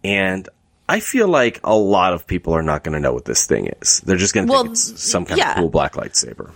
[0.04, 0.48] and
[0.88, 3.68] I feel like a lot of people are not going to know what this thing
[3.82, 4.02] is.
[4.02, 5.52] They're just going to Well, think it's some kind yeah.
[5.52, 6.52] of cool black lightsaber.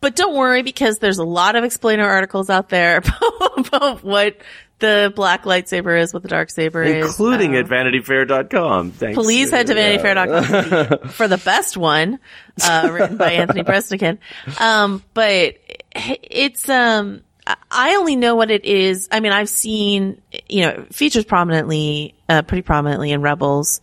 [0.00, 3.02] But don't worry because there's a lot of explainer articles out there
[3.56, 4.36] about what
[4.82, 7.06] the black lightsaber is, what the dark saber is.
[7.06, 8.90] Including Um, at vanityfair.com.
[8.90, 9.16] Thanks.
[9.18, 12.18] Please head to vanityfair.com for the- for the best one,
[12.62, 14.18] uh, written by Anthony Breznican.
[14.60, 15.54] Um, but
[15.94, 19.08] it's, um, I- I only know what it is.
[19.10, 23.80] I mean, I've seen, you know, features prominently, uh, pretty prominently in Rebels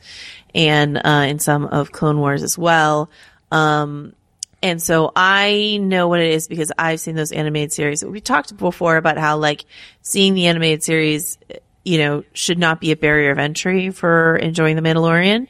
[0.53, 3.09] and, uh, in some of Clone Wars as well.
[3.51, 4.13] Um,
[4.61, 8.03] and so I know what it is because I've seen those animated series.
[8.03, 9.65] We talked before about how like
[10.01, 11.37] seeing the animated series,
[11.85, 15.47] you know, should not be a barrier of entry for enjoying the Mandalorian.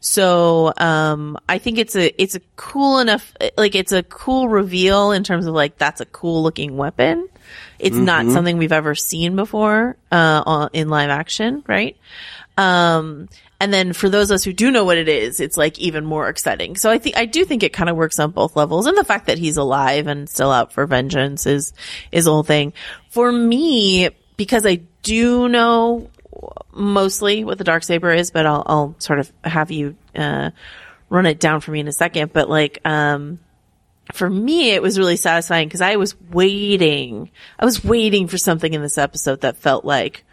[0.00, 5.12] So, um, I think it's a, it's a cool enough, like it's a cool reveal
[5.12, 7.28] in terms of like, that's a cool looking weapon.
[7.78, 11.96] It's not something we've ever seen before, uh, in live action, right?
[12.58, 13.28] Um,
[13.60, 16.06] and then for those of us who do know what it is, it's like even
[16.06, 16.76] more exciting.
[16.76, 18.86] So I think, I do think it kind of works on both levels.
[18.86, 21.74] And the fact that he's alive and still out for vengeance is,
[22.10, 22.72] is the whole thing.
[23.10, 26.08] For me, because I do know
[26.72, 30.50] mostly what the dark saber is, but I'll, I'll sort of have you, uh,
[31.10, 32.32] run it down for me in a second.
[32.32, 33.40] But like, um,
[34.14, 37.30] for me, it was really satisfying because I was waiting.
[37.58, 40.24] I was waiting for something in this episode that felt like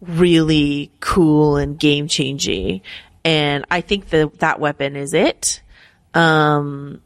[0.00, 2.82] really cool and game changing.
[3.24, 5.60] And I think that that weapon is it.
[6.14, 7.02] Um,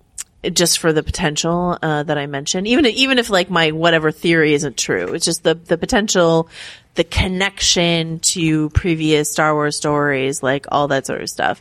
[0.52, 4.54] just for the potential, uh, that I mentioned, even, even if like my whatever theory
[4.54, 6.48] isn't true, it's just the, the potential,
[6.94, 11.60] the connection to previous Star Wars stories, like all that sort of stuff.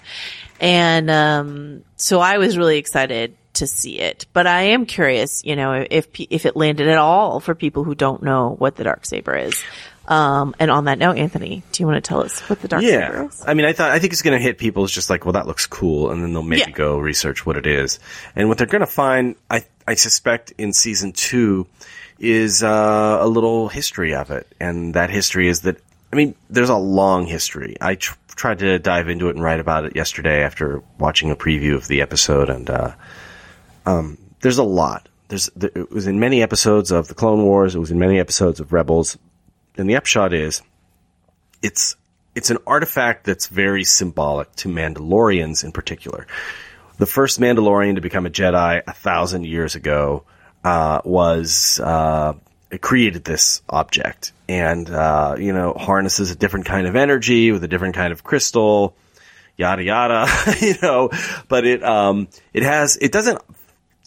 [0.60, 5.56] And, um, so I was really excited to see it, but I am curious, you
[5.56, 9.06] know, if, if it landed at all for people who don't know what the dark
[9.06, 9.62] saber is.
[10.08, 12.82] Um, and on that note, Anthony, do you want to tell us what the dark
[12.82, 13.26] saber Yeah.
[13.28, 13.44] is?
[13.46, 15.34] I mean, I thought, I think it's going to hit people as just like, well,
[15.34, 16.12] that looks cool.
[16.12, 16.72] And then they'll maybe Yeah.
[16.72, 18.00] go research what it is.
[18.36, 21.68] And what they're going to find, I, I suspect in season two
[22.20, 24.48] is, uh, a little history of it.
[24.60, 25.78] And that history is that,
[26.12, 27.78] I mean, there's a long history.
[27.80, 31.36] I tr- tried to dive into it and write about it yesterday after watching a
[31.36, 32.50] preview of the episode.
[32.50, 32.92] And, uh,
[33.86, 35.08] um, there's a lot.
[35.28, 37.76] There's, there, it was in many episodes of the Clone Wars.
[37.76, 39.18] It was in many episodes of Rebels.
[39.78, 40.62] And the upshot is,
[41.62, 41.96] it's
[42.36, 46.28] it's an artifact that's very symbolic to Mandalorians in particular.
[46.98, 50.24] The first Mandalorian to become a Jedi a thousand years ago
[50.64, 52.34] uh, was uh,
[52.80, 57.68] created this object, and uh, you know harnesses a different kind of energy with a
[57.68, 58.96] different kind of crystal,
[59.58, 60.28] yada yada.
[60.62, 61.10] you know,
[61.48, 63.42] but it um it has it doesn't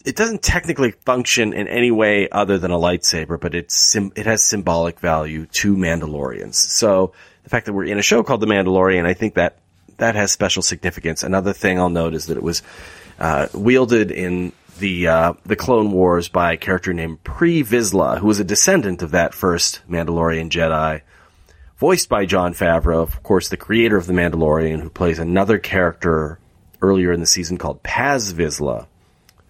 [0.05, 4.25] it doesn't technically function in any way other than a lightsaber, but it's sim- it
[4.25, 6.55] has symbolic value to Mandalorians.
[6.55, 7.13] So
[7.43, 9.57] the fact that we're in a show called The Mandalorian, I think that
[9.97, 11.23] that has special significance.
[11.23, 12.61] Another thing I'll note is that it was
[13.19, 18.27] uh, wielded in the uh, the Clone Wars by a character named Pre Vizsla, who
[18.27, 21.01] was a descendant of that first Mandalorian Jedi,
[21.77, 26.39] voiced by Jon Favreau, of course, the creator of The Mandalorian, who plays another character
[26.81, 28.85] earlier in the season called Paz Vizsla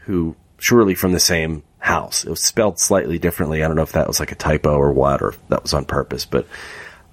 [0.06, 0.36] who
[0.66, 2.24] surely from the same house.
[2.24, 3.64] It was spelled slightly differently.
[3.64, 5.76] I don't know if that was like a typo or what, or if that was
[5.76, 6.26] on purpose.
[6.26, 6.48] But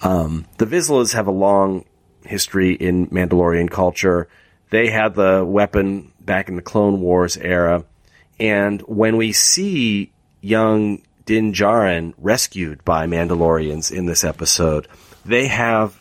[0.01, 1.85] um, the Vizslas have a long
[2.25, 4.27] history in Mandalorian culture.
[4.71, 7.85] They had the weapon back in the Clone Wars era,
[8.41, 14.89] and when we see young Din Djarin rescued by Mandalorians in this episode,
[15.27, 16.01] they have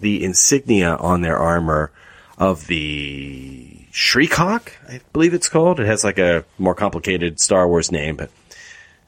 [0.00, 1.92] the insignia on their armor
[2.38, 5.80] of the Shriekhawk, I believe it's called.
[5.80, 8.30] It has like a more complicated Star Wars name, but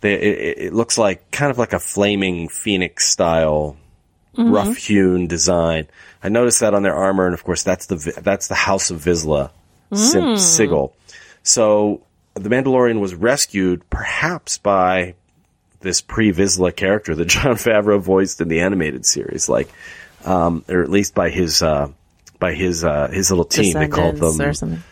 [0.00, 3.76] they, it, it looks like kind of like a flaming phoenix style,
[4.34, 5.88] rough hewn design.
[6.22, 9.02] I noticed that on their armor, and of course that's the that's the House of
[9.04, 9.50] Vizsla
[9.92, 10.94] sim- sigil.
[11.42, 12.00] So
[12.32, 15.16] the Mandalorian was rescued, perhaps by
[15.80, 19.68] this pre Vizsla character that Jon Favreau voiced in the animated series, like,
[20.24, 21.88] um, or at least by his uh,
[22.38, 23.74] by his uh, his little team.
[23.74, 24.82] They called them.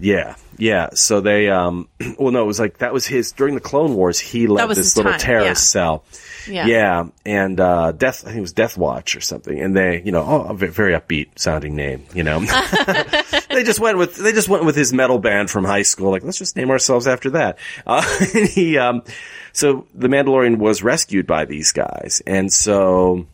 [0.00, 0.90] Yeah, yeah.
[0.94, 1.88] So they, um,
[2.18, 4.18] well, no, it was like that was his during the Clone Wars.
[4.18, 5.80] He led this little time, terrorist yeah.
[5.80, 6.04] cell.
[6.48, 6.66] Yeah.
[6.66, 8.24] Yeah, and uh, Death.
[8.24, 9.58] I think it was Death Watch or something.
[9.58, 12.04] And they, you know, oh, a very upbeat sounding name.
[12.12, 12.40] You know,
[13.50, 16.10] they just went with they just went with his metal band from high school.
[16.10, 17.58] Like, let's just name ourselves after that.
[17.86, 18.02] Uh,
[18.34, 19.02] and he, um,
[19.52, 23.26] so the Mandalorian was rescued by these guys, and so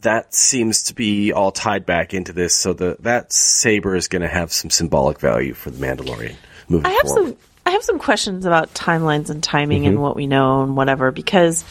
[0.00, 2.54] that seems to be all tied back into this.
[2.54, 6.36] So the that saber is going to have some symbolic value for the Mandalorian
[6.68, 7.24] moving I have forward.
[7.28, 9.88] some I have some questions about timelines and timing Mm-hmm.
[9.88, 11.64] and what we know and whatever because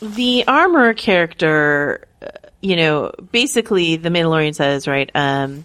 [0.00, 2.28] the armor character, uh,
[2.60, 5.64] you know, basically the Mandalorian says, right, um,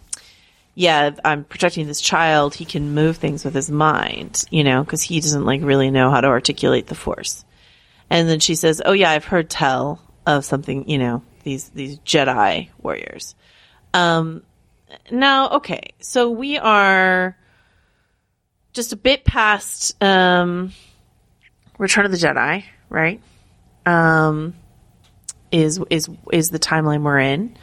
[0.76, 2.55] yeah, I'm protecting this child.
[2.55, 6.10] He can move things with his mind, you know, because he doesn't like really know
[6.10, 7.43] how to articulate the force.
[8.10, 11.99] And then she says, "Oh yeah, I've heard tell of something, you know, these these
[11.99, 13.36] Jedi warriors."
[13.93, 14.43] Um,
[15.11, 17.38] now, okay, so we are
[18.74, 20.74] just a bit past um,
[21.78, 23.22] Return of the Jedi, right?
[23.86, 24.55] Um,
[25.51, 27.57] is is is the timeline we're in?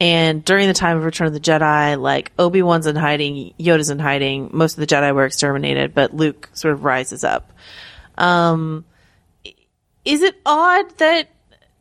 [0.00, 3.88] And during the time of Return of the Jedi, like Obi Wan's in hiding, Yoda's
[3.88, 7.52] in hiding, most of the Jedi were exterminated, but Luke sort of rises up.
[8.18, 8.84] Um,
[10.04, 11.28] is it odd that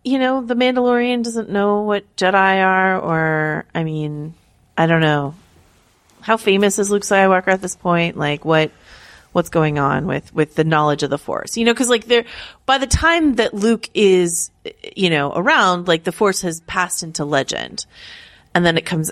[0.04, 4.34] you know the Mandalorian doesn't know what Jedi are, or I mean,
[4.78, 5.36] I don't know.
[6.22, 8.18] How famous is Luke Skywalker at this point?
[8.18, 8.72] Like what?
[9.34, 11.56] What's going on with with the knowledge of the Force?
[11.56, 12.26] You know, because like there,
[12.66, 14.52] by the time that Luke is,
[14.93, 17.86] you know, around, like the Force has passed into legend,
[18.54, 19.10] and then it comes.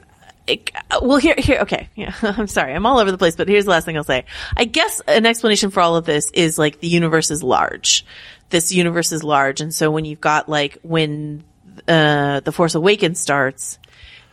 [1.02, 1.90] Well, here, here, okay.
[1.96, 4.26] Yeah, I'm sorry, I'm all over the place, but here's the last thing I'll say.
[4.56, 8.06] I guess an explanation for all of this is like the universe is large.
[8.50, 11.44] This universe is large, and so when you've got like when
[11.88, 13.78] uh, the Force Awakens starts,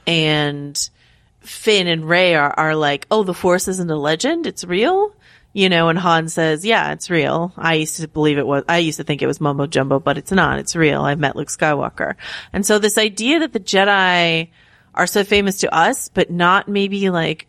[0.07, 0.91] and
[1.41, 5.13] Finn and Rey are, are like, oh, the Force isn't a legend; it's real.
[5.53, 7.51] You know, and Han says, yeah, it's real.
[7.57, 10.19] I used to believe it was, I used to think it was mumbo jumbo, but
[10.19, 10.59] it's not.
[10.59, 11.01] It's real.
[11.01, 12.17] I've met Luke Skywalker.
[12.53, 14.51] And so this idea that the Jedi
[14.97, 17.47] are so famous to us, but not maybe like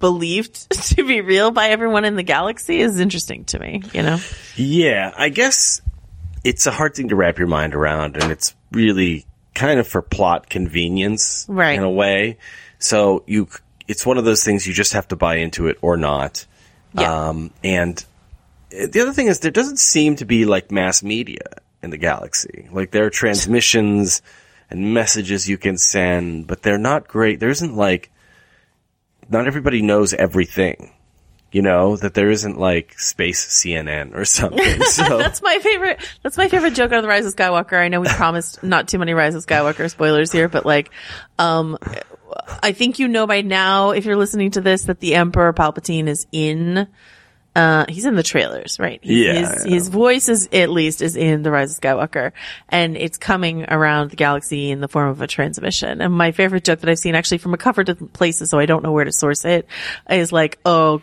[0.00, 4.18] believed to be real by everyone in the galaxy is interesting to me, you know?
[4.56, 5.80] Yeah, I guess
[6.44, 9.24] it's a hard thing to wrap your mind around, and it's really
[9.54, 11.78] kind of for plot convenience, Right.
[11.78, 12.38] In a way,
[12.78, 13.48] so you,
[13.88, 16.46] it's one of those things you just have to buy into it or not.
[16.92, 17.28] Yeah.
[17.28, 18.04] Um, and
[18.70, 22.68] the other thing is there doesn't seem to be like mass media in the galaxy.
[22.70, 24.22] Like there are transmissions
[24.70, 27.40] and messages you can send, but they're not great.
[27.40, 28.10] There isn't like,
[29.28, 30.92] not everybody knows everything.
[31.52, 34.82] You know, that there isn't like space CNN or something.
[34.86, 36.00] So That's my favorite.
[36.22, 37.78] That's my favorite joke out of the Rise of Skywalker.
[37.78, 40.90] I know we promised not too many Rise of Skywalker spoilers here, but like,
[41.38, 41.78] um,
[42.60, 46.08] I think you know by now, if you're listening to this, that the Emperor Palpatine
[46.08, 46.88] is in.
[47.54, 48.98] Uh, he's in the trailers, right?
[49.02, 52.32] He's- Yeah, His, his voice is at least is in the Rise of Skywalker,
[52.68, 56.00] and it's coming around the galaxy in the form of a transmission.
[56.00, 58.66] And my favorite joke that I've seen, actually from a couple different places, so I
[58.66, 59.66] don't know where to source it,
[60.10, 61.00] is like, oh.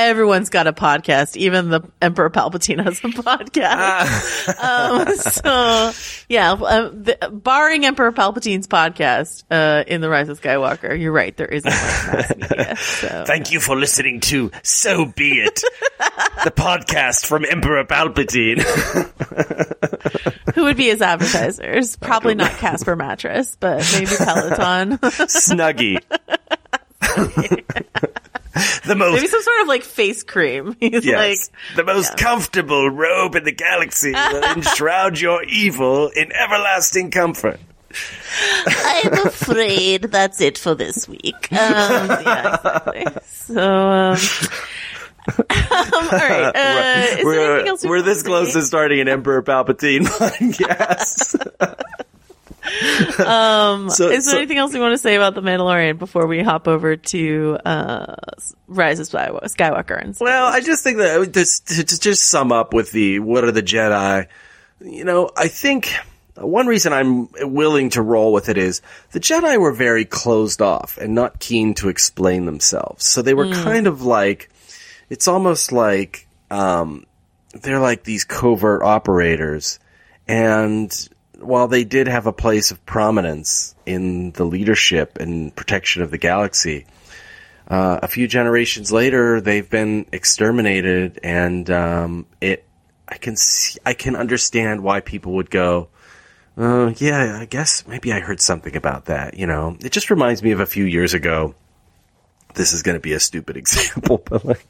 [0.00, 1.36] Uh, everyone's got a podcast.
[1.36, 4.58] Even the Emperor Palpatine has a podcast.
[4.58, 5.92] um, so
[6.28, 11.36] yeah, um, the, barring Emperor Palpatine's podcast uh, in the Rise of Skywalker, you're right.
[11.36, 12.76] There isn't mass media.
[12.76, 13.24] So.
[13.26, 15.56] Thank you for listening to So Be It,
[16.44, 18.62] the podcast from Emperor Palpatine.
[20.54, 21.96] Who would be his advertisers?
[21.96, 24.98] Probably not Casper Mattress, but maybe Peloton.
[25.28, 25.98] Snuggie.
[28.84, 30.76] the most maybe some sort of like face cream.
[30.80, 36.32] He's yes, like, the most comfortable robe in the galaxy will enshroud your evil in
[36.32, 37.60] everlasting comfort.
[38.66, 41.52] I'm afraid that's it for this week.
[41.52, 43.06] Um, yeah, exactly.
[43.26, 44.16] So, um,
[45.28, 46.52] um, all right.
[46.54, 52.06] Uh, we're anything else we we're this close to starting an Emperor Palpatine podcast.
[53.18, 56.26] Um, So- is there so- anything else you want to say about the Mandalorian before
[56.26, 58.16] we hop over to uh,
[58.68, 60.00] Rise of Skywalker?
[60.00, 60.16] And?
[60.20, 63.52] Well, I just think that just to, to just sum up with the what are
[63.52, 64.26] the Jedi?
[64.80, 65.92] You know, I think
[66.36, 68.80] one reason I'm willing to roll with it is
[69.12, 73.04] the Jedi were very closed off and not keen to explain themselves.
[73.04, 74.50] So they were kind of like
[75.10, 77.04] it's almost like um,
[77.52, 79.78] they're like these covert operators,
[80.26, 81.08] and
[81.40, 86.18] while they did have a place of prominence in the leadership and protection of the
[86.18, 86.86] galaxy,
[87.68, 92.64] uh, a few generations later, they've been exterminated, and um, it.
[93.06, 95.88] I can see, I can understand why people would go.
[96.56, 99.36] Uh, yeah, I guess maybe I heard something about that.
[99.36, 101.54] You know, it just reminds me of a few years ago
[102.54, 104.66] this is going to be a stupid example, but like,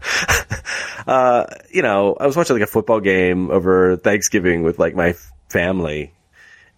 [1.06, 5.14] uh, you know, I was watching like a football game over Thanksgiving with like my
[5.48, 6.12] family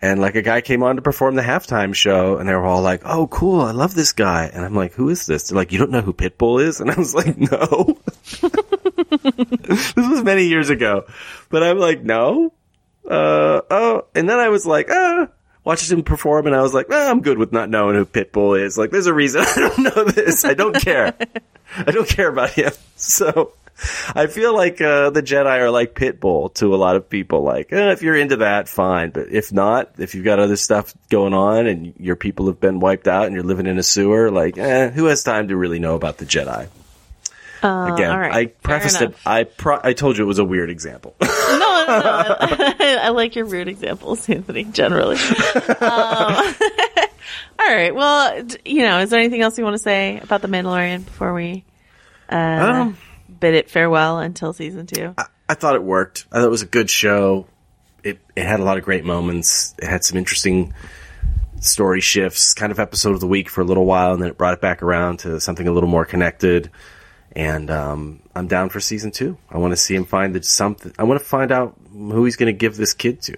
[0.03, 2.81] and like a guy came on to perform the halftime show and they were all
[2.83, 3.61] like, Oh, cool.
[3.61, 4.51] I love this guy.
[4.53, 5.49] And I'm like, who is this?
[5.49, 6.81] They're like, you don't know who Pitbull is?
[6.81, 7.99] And I was like, no,
[8.41, 11.05] this was many years ago,
[11.51, 12.53] but I'm like, no,
[13.09, 15.29] uh, oh, and then I was like, ah,
[15.65, 18.61] watched him perform and I was like, ah, I'm good with not knowing who Pitbull
[18.61, 18.79] is.
[18.79, 20.45] Like, there's a reason I don't know this.
[20.45, 21.15] I don't care.
[21.77, 22.73] I don't care about him.
[22.97, 23.53] So
[24.15, 27.43] I feel like, uh, the Jedi are like Pitbull to a lot of people.
[27.43, 29.11] Like, eh, if you're into that, fine.
[29.11, 32.81] But if not, if you've got other stuff going on and your people have been
[32.81, 35.79] wiped out and you're living in a sewer, like, eh, who has time to really
[35.79, 36.69] know about the Jedi?
[37.63, 38.33] Uh, Again, right.
[38.33, 39.15] I prefaced it.
[39.27, 41.15] I pro- I told you it was a weird example.
[41.21, 42.37] no, no, no.
[42.41, 45.17] I, I like your weird examples, Anthony, generally.
[45.17, 45.75] um,
[47.59, 47.95] all right.
[47.95, 51.35] Well, you know, is there anything else you want to say about The Mandalorian before
[51.35, 51.65] we
[52.31, 52.99] uh, Um,
[53.41, 55.15] bid it farewell until season two?
[55.49, 56.27] I thought it worked.
[56.31, 57.47] I thought it was a good show.
[58.05, 59.75] It it had a lot of great moments.
[59.79, 60.73] It had some interesting
[61.61, 64.39] story shifts, kind of episode of the week for a little while, and then it
[64.39, 66.71] brought it back around to something a little more connected.
[67.33, 69.39] And um, I'm down for season two.
[69.51, 70.93] I want to see him find the something.
[70.99, 73.37] I want to find out who he's going to give this kid to.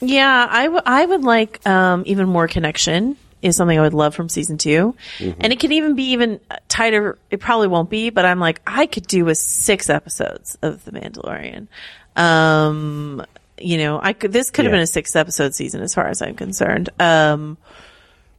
[0.00, 4.14] Yeah, I, w- I would like um, even more connection is something I would love
[4.14, 4.94] from season 2
[5.40, 7.18] and it could even be even tighter.
[7.30, 10.92] It probably won't be, but I'm like I could do with six episodes of The
[10.92, 11.68] Mandalorian.
[12.16, 13.24] Um,
[13.60, 14.32] you know, I could.
[14.32, 16.90] This could have been a six episode season as far as I'm concerned.
[16.98, 17.56] Um,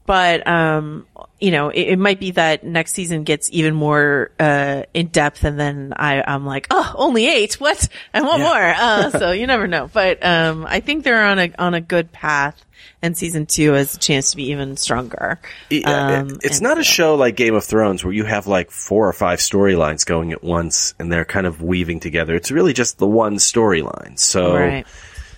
[0.10, 1.06] but um,
[1.40, 5.44] you know, it, it might be that next season gets even more uh, in depth,
[5.44, 7.60] and then I, I'm like, oh, only eight.
[7.62, 7.88] What?
[8.12, 8.56] I want more.
[8.56, 9.88] Uh, so you never know.
[9.94, 12.60] But um, I think they're on a on a good path,
[13.04, 15.40] and season two has a chance to be even stronger.
[15.70, 19.08] Yeah, Um, it's not a show like Game of Thrones where you have like four
[19.08, 22.34] or five storylines going at once and they're kind of weaving together.
[22.36, 24.18] It's really just the one storyline.
[24.18, 24.88] So, Right.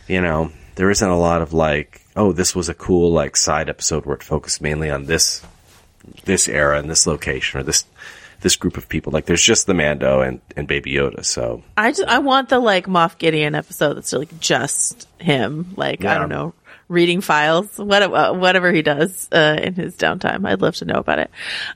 [0.07, 3.69] you know, there isn't a lot of like, oh, this was a cool like side
[3.69, 5.41] episode where it focused mainly on this
[6.25, 7.85] this era and this location or this
[8.41, 9.11] this group of people.
[9.11, 11.23] Like there's just the Mando and, and Baby Yoda.
[11.23, 15.73] So I just I want the like Moff Gideon episode that's like just him.
[15.77, 16.53] Like I don't know,
[16.91, 20.45] reading files, whatever whatever he does uh, in his downtime.
[20.45, 21.31] I'd love to know about it.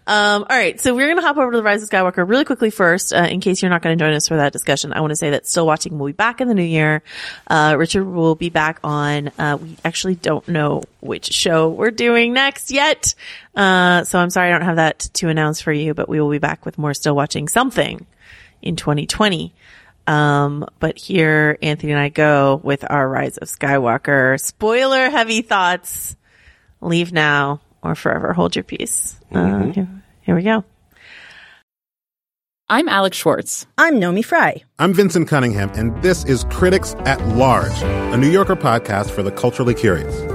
[0.05, 2.70] Um, all right, so we're gonna hop over to the Rise of Skywalker really quickly
[2.70, 3.13] first.
[3.13, 5.16] Uh, in case you're not going to join us for that discussion, I want to
[5.16, 7.01] say that still watching will be back in the new year.
[7.47, 9.32] Uh, Richard will be back on.
[9.39, 13.16] Uh, we actually don't know which show we're doing next yet.
[13.55, 16.30] Uh, so I'm sorry I don't have that to announce for you, but we will
[16.30, 18.05] be back with more still watching something
[18.61, 19.53] in 2020.
[20.08, 24.39] Um, but here Anthony and I go with our Rise of Skywalker.
[24.39, 26.16] Spoiler heavy thoughts.
[26.82, 29.20] Leave now or forever hold your peace.
[29.32, 29.88] Uh, here,
[30.22, 30.64] here we go.
[32.68, 33.68] I'm Alex Schwartz.
[33.78, 34.64] I'm Naomi Fry.
[34.80, 39.32] I'm Vinson Cunningham, and this is Critics at Large, a New Yorker podcast for the
[39.32, 40.34] culturally curious.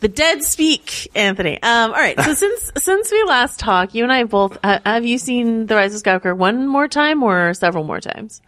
[0.00, 1.60] The dead speak, Anthony.
[1.62, 2.18] Um, all right.
[2.20, 5.74] So since since we last talked, you and I both uh, have you seen The
[5.74, 8.40] Rise of Skywalker one more time or several more times?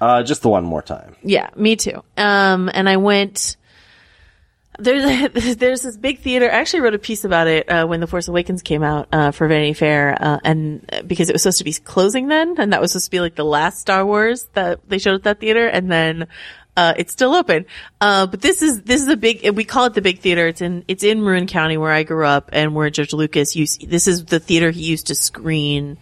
[0.00, 1.16] uh, just the one more time.
[1.22, 2.02] Yeah, me too.
[2.16, 3.56] Um, and I went.
[4.78, 6.46] There's there's this big theater.
[6.50, 9.30] I actually wrote a piece about it uh, when The Force Awakens came out uh,
[9.32, 12.72] for Vanity Fair, uh, and uh, because it was supposed to be closing then, and
[12.72, 15.40] that was supposed to be like the last Star Wars that they showed at that
[15.40, 16.28] theater, and then
[16.78, 17.66] Uh, it's still open.
[18.00, 20.46] Uh, but this is, this is a big, we call it the big theater.
[20.46, 23.90] It's in, it's in Marin County where I grew up and where George Lucas used,
[23.90, 25.98] this is the theater he used to screen,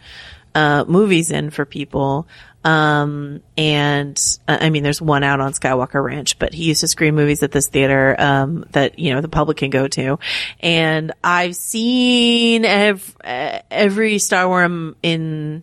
[0.55, 2.29] uh, movies in for people.
[2.63, 6.89] Um, and uh, I mean, there's one out on Skywalker Ranch, but he used to
[6.89, 10.19] screen movies at this theater, um, that, you know, the public can go to.
[10.61, 15.63] And I've seen ev- uh, every Star Wars in,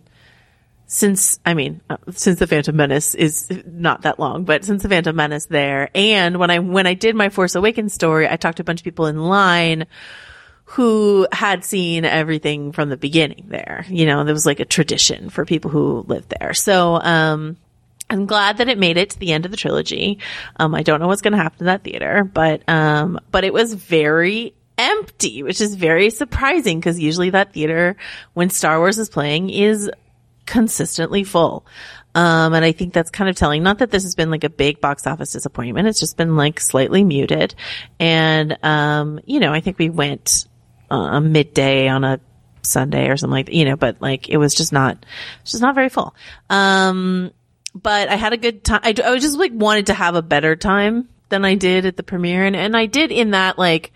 [0.86, 4.88] since, I mean, uh, since the Phantom Menace is not that long, but since the
[4.88, 5.90] Phantom Menace there.
[5.94, 8.80] And when I, when I did my Force Awakens story, I talked to a bunch
[8.80, 9.86] of people in line
[10.66, 13.84] who had seen everything from the beginning there.
[13.88, 16.54] You know, there was like a tradition for people who lived there.
[16.54, 17.56] So, um,
[18.10, 20.18] I'm glad that it made it to the end of the trilogy.
[20.56, 23.52] Um, I don't know what's going to happen to that theater, but, um, but it
[23.52, 27.96] was very empty, which is very surprising because usually that theater
[28.34, 29.90] when Star Wars is playing is
[30.46, 31.66] consistently full.
[32.14, 33.62] Um, and I think that's kind of telling.
[33.62, 35.88] Not that this has been like a big box office disappointment.
[35.88, 37.54] It's just been like slightly muted.
[37.98, 40.46] And, um, you know, I think we went
[40.90, 42.20] uh, midday on a
[42.62, 45.04] Sunday or something like that, you know, but like it was just not,
[45.44, 46.14] just not very full.
[46.48, 47.32] Um,
[47.74, 48.80] but I had a good time.
[48.84, 52.04] I, I just like wanted to have a better time than I did at the
[52.04, 52.44] premiere.
[52.44, 53.92] And, and I did in that like,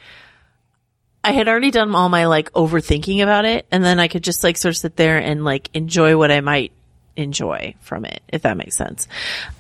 [1.25, 3.67] I had already done all my like overthinking about it.
[3.71, 6.41] And then I could just like sort of sit there and like enjoy what I
[6.41, 6.73] might
[7.17, 9.09] enjoy from it, if that makes sense.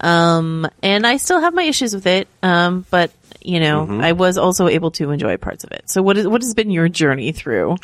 [0.00, 2.28] Um, and I still have my issues with it.
[2.42, 3.10] Um, but
[3.42, 4.02] you know, Mhm.
[4.02, 5.88] I was also able to enjoy parts of it.
[5.90, 7.76] So what is, what has been your journey through,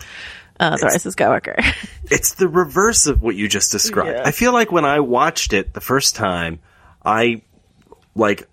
[0.61, 1.63] uh, The Rise of Skywalker?
[2.11, 4.11] It's the reverse of what you just described.
[4.11, 4.23] Yeah.
[4.27, 6.59] I feel like when I watched it the first time,
[7.05, 7.41] I
[8.15, 8.47] like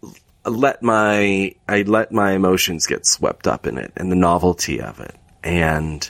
[0.46, 5.00] let my I let my emotions get swept up in it and the novelty of
[5.00, 5.16] it.
[5.44, 6.10] And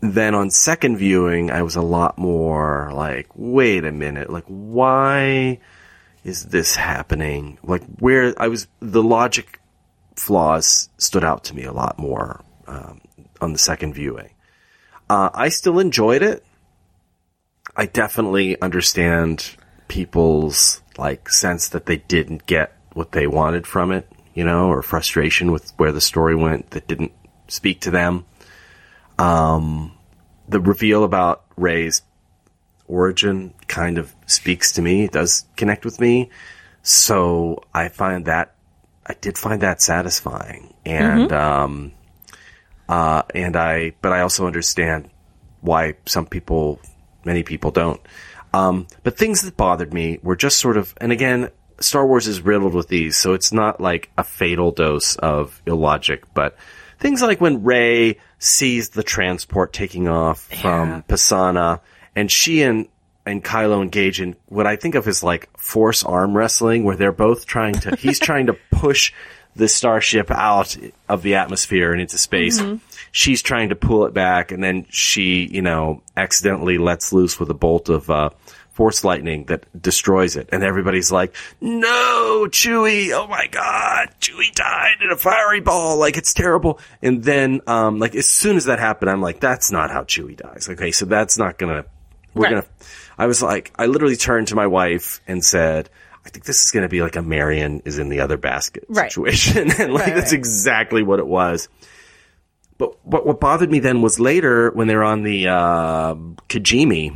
[0.00, 5.58] then on second viewing, I was a lot more like, wait a minute, like why
[6.24, 7.58] is this happening?
[7.62, 9.60] Like where I was the logic
[10.16, 13.00] flaws stood out to me a lot more um,
[13.40, 14.30] on the second viewing.
[15.10, 16.44] Uh, I still enjoyed it.
[17.76, 19.56] I definitely understand
[19.88, 24.82] people's like sense that they didn't get what they wanted from it, you know, or
[24.82, 27.12] frustration with where the story went that didn't
[27.48, 28.24] speak to them.
[29.18, 29.92] Um,
[30.48, 32.02] the reveal about Rey's
[32.86, 35.04] origin kind of speaks to me.
[35.04, 36.30] It does connect with me.
[36.82, 38.54] So I find that
[39.06, 41.32] I did find that satisfying, and Mhm.
[41.32, 41.92] um,
[42.88, 45.10] uh, and I, but I also understand
[45.60, 46.80] why some people,
[47.24, 48.00] many people don't.
[48.54, 51.50] Um, but things that bothered me were just sort of, and again,
[51.80, 56.22] Star Wars is riddled with these, so it's not like a fatal dose of illogic,
[56.34, 56.56] but
[56.98, 61.80] things like when Rey sees the transport taking off from Pasaana,
[62.14, 62.88] and she and
[63.26, 67.10] and Kylo engage in what I think of as like force arm wrestling, where they're
[67.12, 69.12] both trying to, he's trying to push
[69.56, 70.76] the starship out
[71.08, 72.60] of the atmosphere and into space.
[72.60, 72.80] Mhm.
[73.12, 77.48] She's trying to pull it back, and then she, you know, accidentally lets loose with
[77.50, 78.30] a bolt of uh,
[78.74, 80.48] force lightning that destroys it.
[80.52, 83.10] And everybody's like, "No, Chewie!
[83.12, 85.96] Oh my God, Chewie died in a fiery ball!
[85.96, 89.70] Like it's terrible." And then, um, like as soon as that happened, I'm like, "That's
[89.70, 91.84] not how Chewie dies." Okay, so that's not gonna.
[92.34, 92.50] We're Right.
[92.50, 92.64] gonna.
[93.16, 95.88] I was like, I literally turned to my wife and said.
[96.26, 98.86] I think this is going to be like a Marion is in the other basket
[98.88, 99.12] Right.
[99.12, 99.70] situation.
[99.78, 101.68] and like, Right, that's exactly what it was.
[102.78, 106.14] But what, what bothered me then was later when they're on the, uh,
[106.48, 107.14] Kijimi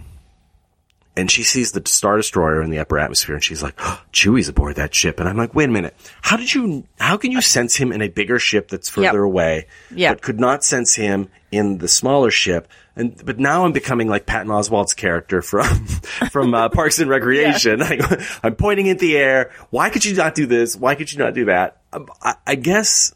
[1.18, 4.48] and she sees the Star Destroyer in the upper atmosphere and she's like, oh, Chewie's
[4.48, 5.18] aboard that ship.
[5.18, 5.96] And I'm like, wait a minute.
[6.22, 9.14] How did you, how can you sense him in a bigger ship that's further Yep.
[9.14, 9.66] away?
[9.90, 10.14] Yep.
[10.16, 12.68] But could not sense him in the smaller ship.
[12.94, 15.86] And, but now I'm becoming like Patton Oswalt's character from,
[16.30, 17.82] from, uh, Parks and Recreation.
[17.82, 17.98] I,
[18.44, 19.50] I'm pointing at the air.
[19.70, 20.76] Why could you not do this?
[20.76, 21.78] Why could you not do that?
[21.92, 23.12] Um, I, I guess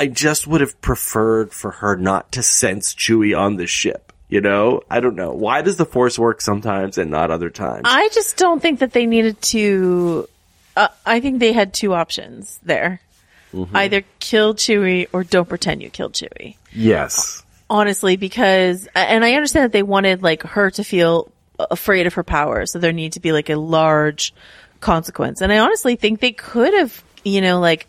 [0.00, 4.12] I just would have preferred for her not to sense Chewie on the ship.
[4.34, 5.30] You know, I don't know.
[5.30, 7.82] Why does the Force work sometimes and not other times?
[7.84, 10.28] I just don't think that they needed to.
[10.76, 13.00] Uh, I think they had two options there:
[13.54, 13.68] Mhm.
[13.74, 16.56] either kill Chewie or don't pretend you killed Chewie.
[16.72, 17.44] Yes.
[17.70, 21.30] Honestly, because and I understand that they wanted like her to feel
[21.60, 24.34] afraid of her power, so there need to be like a large
[24.80, 25.42] consequence.
[25.42, 27.86] And I honestly think they could have, you know, like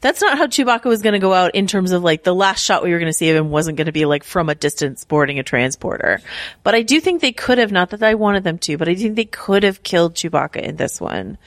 [0.00, 2.64] that's not how Chewbacca was going to go out in terms of like the last
[2.64, 4.54] shot we were going to see of him wasn't going to be like from a
[4.54, 6.20] distance boarding a transporter.
[6.62, 8.94] But I do think they could have, not that I wanted them to, but I
[8.94, 11.38] think they could have killed Chewbacca in this one.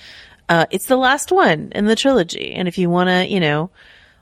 [0.47, 2.53] Uh, it's the last one in the trilogy.
[2.53, 3.71] And if you want to, you know,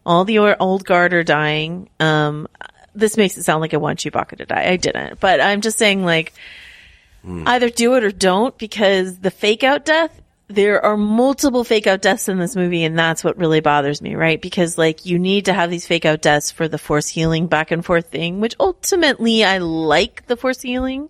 [0.06, 1.90] all the old guard are dying.
[2.00, 2.48] Um,
[2.96, 4.70] this makes it sound like I want Chewbacca to die.
[4.70, 6.34] I didn't, but I'm just saying like,
[7.46, 10.22] either do it or don't because the fake out death
[10.56, 14.16] there are multiple fake out deaths in this movie and that's what really bothers me,
[14.16, 14.42] right?
[14.42, 17.72] Because like you need to have these fake out deaths for the force healing back
[17.72, 21.10] and forth thing, which ultimately I like the force healing.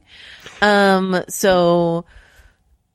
[0.62, 2.06] Um, so,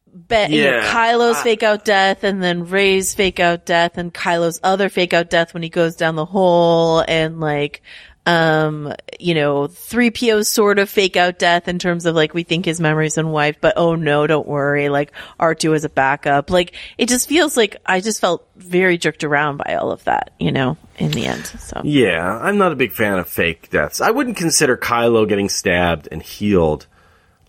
[0.07, 4.13] bet you know, Kylo's I- fake out death and then Rey's fake out death and
[4.15, 7.83] Kylo's other fake out death when he goes down the hole and like,
[8.27, 12.64] um, you know, 3PO's sort of fake out death in terms of like, we think
[12.64, 14.89] his memory's been but oh no, don't worry.
[14.89, 16.51] Like R2 is a backup.
[16.51, 20.33] Like it just feels like I just felt very jerked around by all of that,
[20.41, 21.47] you know, in the end.
[21.47, 24.01] So Yeah, I'm not a big fan of fake deaths.
[24.01, 26.87] I wouldn't consider Kylo getting stabbed and healed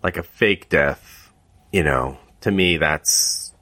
[0.02, 1.30] like a fake death.
[1.72, 3.52] You know, to me, that's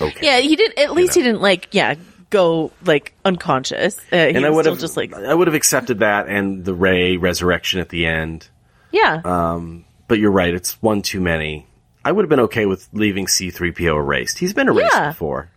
[0.00, 0.26] okay.
[0.26, 1.94] yeah, he didn't, at least he didn't like, yeah,
[2.30, 3.96] go like unconscious.
[4.12, 6.74] Uh, and I would still have just like, I would have accepted that and the
[6.74, 8.48] Rey resurrection at the end.
[8.92, 9.20] yeah.
[9.24, 11.66] Um, but you're right; it's one too many.
[12.04, 14.38] I would have been okay with leaving C3PO erased.
[14.38, 15.08] He's been erased Yeah.
[15.08, 15.50] before.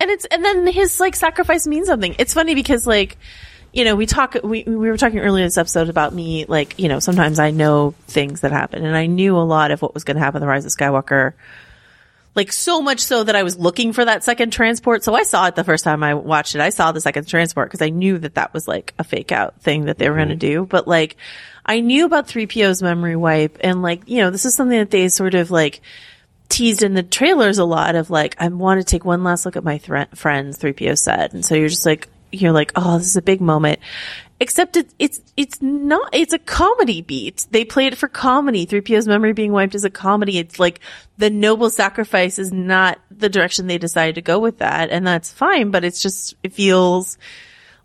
[0.00, 2.16] and it's and then his like sacrifice means something.
[2.18, 3.16] It's funny because like
[3.72, 6.78] you know we talk we we were talking earlier in this episode about me like
[6.78, 9.94] you know sometimes I know things that happen and I knew a lot of what
[9.94, 11.34] was going to happen in the Rise of Skywalker.
[12.34, 15.04] Like so much so that I was looking for that second transport.
[15.04, 16.60] So I saw it the first time I watched it.
[16.62, 19.60] I saw the second transport because I knew that that was like a fake out
[19.60, 20.62] thing that they were going to mm-hmm.
[20.62, 20.66] do.
[20.66, 21.16] But like
[21.66, 25.08] I knew about 3PO's memory wipe and like, you know, this is something that they
[25.08, 25.82] sort of like
[26.48, 29.56] teased in the trailers a lot of like, I want to take one last look
[29.56, 31.34] at my thre- friends, 3PO said.
[31.34, 33.80] And so you're just like, you're like, oh, this is a big moment.
[34.42, 37.46] Except it, it's, it's not, it's a comedy beat.
[37.52, 38.66] They play it for comedy.
[38.66, 40.36] 3PO's memory being wiped is a comedy.
[40.36, 40.80] It's like
[41.16, 44.90] the noble sacrifice is not the direction they decided to go with that.
[44.90, 47.18] And that's fine, but it's just, it feels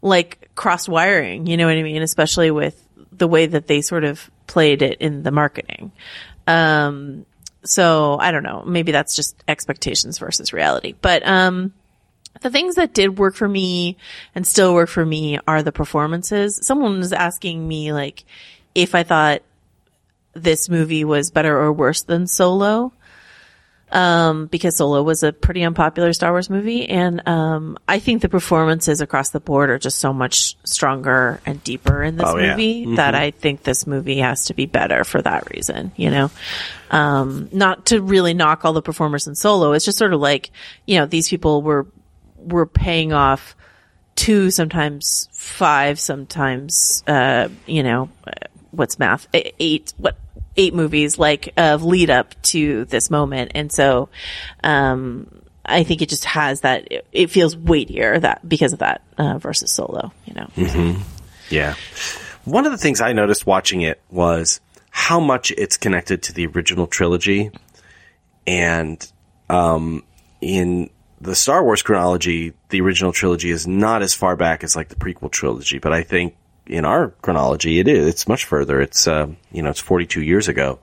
[0.02, 2.02] like cross wiring, you know what I mean?
[2.02, 5.92] Especially with the way that they sort of played it in the marketing.
[6.48, 7.28] Um,
[7.64, 8.64] so I don't know.
[8.66, 10.96] Maybe that's just expectations versus reality.
[11.00, 11.76] But um,
[12.42, 13.98] the things that did work for me
[14.36, 16.60] and still work for me are the performances.
[16.66, 18.24] Someone was asking me like
[18.76, 19.42] if I thought
[20.34, 22.94] this movie was better or worse than Solo.
[23.90, 26.90] Um, because Solo was a pretty unpopular Star Wars movie.
[26.90, 31.64] And, um, I think the performances across the board are just so much stronger and
[31.64, 32.52] deeper in this Oh, yeah.
[32.52, 33.16] movie that.
[33.16, 36.30] I think this movie has to be better for that reason, you know?
[36.92, 39.72] Um, not to really knock all the performers in Solo.
[39.72, 40.52] It's just sort of like,
[40.86, 41.88] you know, these people were,
[42.38, 43.56] were paying off
[44.16, 48.32] two, sometimes five, sometimes, uh, you know, uh,
[48.72, 49.28] what's math?
[49.34, 50.18] Eight, what,
[50.56, 53.52] eight movies like of lead up to this moment.
[53.56, 54.10] And so,
[54.64, 59.02] um, I think it just has that, it, it feels weightier that because of that,
[59.18, 60.46] uh, versus solo, you know?
[60.56, 61.02] hmm
[61.50, 61.76] Yeah.
[62.46, 66.48] One of the things I noticed watching it was how much it's connected to the
[66.48, 67.52] original trilogy.
[68.48, 69.06] And
[69.50, 70.04] um,
[70.42, 70.90] in
[71.20, 74.96] the Star Wars chronology, the original trilogy is not as far back as like the
[74.96, 78.08] prequel trilogy, but I think in our chronology it is.
[78.08, 78.82] It's much further.
[78.82, 80.80] It's uh, you know, it's 42 years ago.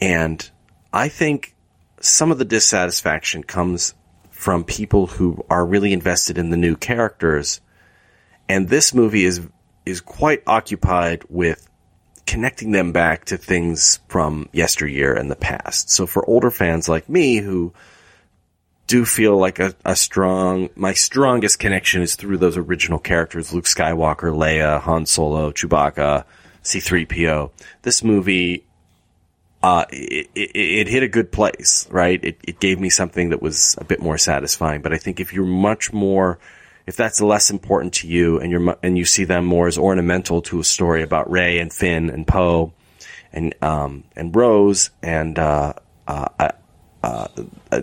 [0.00, 0.48] And
[0.92, 1.54] I think
[2.00, 3.94] some of the dissatisfaction comes
[4.30, 7.60] from people who are really invested in the new characters
[8.48, 9.40] and this movie is
[9.86, 11.68] is quite occupied with
[12.26, 15.90] connecting them back to things from yesteryear and the past.
[15.90, 17.72] So for older fans like me who
[18.92, 23.64] do feel like a, a strong my strongest connection is through those original characters Luke
[23.64, 26.24] Skywalker, Leia, Han Solo, Chewbacca,
[26.62, 27.50] C3PO.
[27.80, 28.66] This movie
[29.62, 32.22] uh, it, it, it hit a good place, right?
[32.22, 34.82] It, it gave me something that was a bit more satisfying.
[34.82, 36.38] But I think if you're much more,
[36.86, 40.42] if that's less important to you, and you're and you see them more as ornamental
[40.42, 42.74] to a story about Rey and Finn and Poe,
[43.32, 45.72] and um and Rose and uh
[46.06, 46.48] uh, uh,
[47.02, 47.28] uh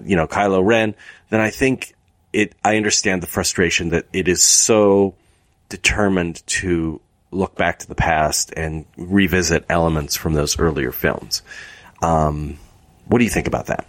[0.05, 0.95] you know Kylo Ren,
[1.29, 1.95] then I think
[2.33, 2.53] it.
[2.63, 5.15] I understand the frustration that it is so
[5.69, 6.99] determined to
[7.31, 11.43] look back to the past and revisit elements from those earlier films.
[12.01, 12.57] Um,
[13.07, 13.85] what do you think about that?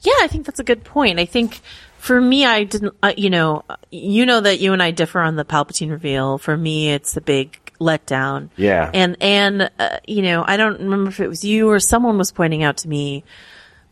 [0.00, 1.18] Yeah, I think that's a good point.
[1.18, 1.60] I think
[1.98, 5.36] for me, I didn't, uh, you know, you know that you and I differ on
[5.36, 6.38] the Palpatine reveal.
[6.38, 8.50] For me, it's a big letdown.
[8.56, 8.90] Yeah.
[8.92, 12.32] And, and, uh, you know, I don't remember if it was you or someone was
[12.32, 13.24] pointing out to me,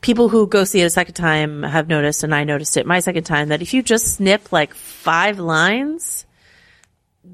[0.05, 3.01] people who go see it a second time have noticed, and I noticed it my
[3.01, 6.27] second time, that if you just snip like five lines,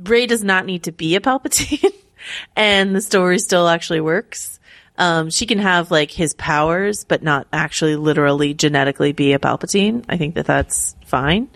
[0.05, 1.93] Rey does not need to be a Palpatine
[2.57, 4.61] and the story still actually works.
[4.97, 10.05] Um, she can have like his powers, but not actually literally genetically be a Palpatine.
[10.09, 11.49] I think that that's fine.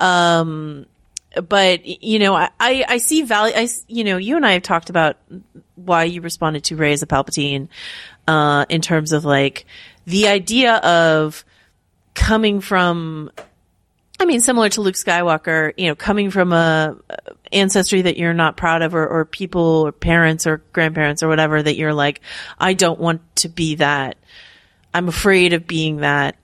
[0.00, 0.86] Um,
[1.48, 3.54] but you know, I, I, I see value.
[3.56, 5.18] I, you know, you and I have talked about
[5.76, 7.68] why you responded to Rey as a Palpatine,
[8.26, 9.64] uh, in terms of like
[10.08, 11.44] the idea of
[12.14, 13.30] coming from
[14.20, 16.96] I mean, similar to Luke Skywalker, you know, coming from a
[17.52, 21.62] ancestry that you're not proud of or, or people or parents or grandparents or whatever
[21.62, 22.20] that you're like,
[22.58, 24.16] I don't want to be that.
[24.92, 26.34] I'm afraid of being that.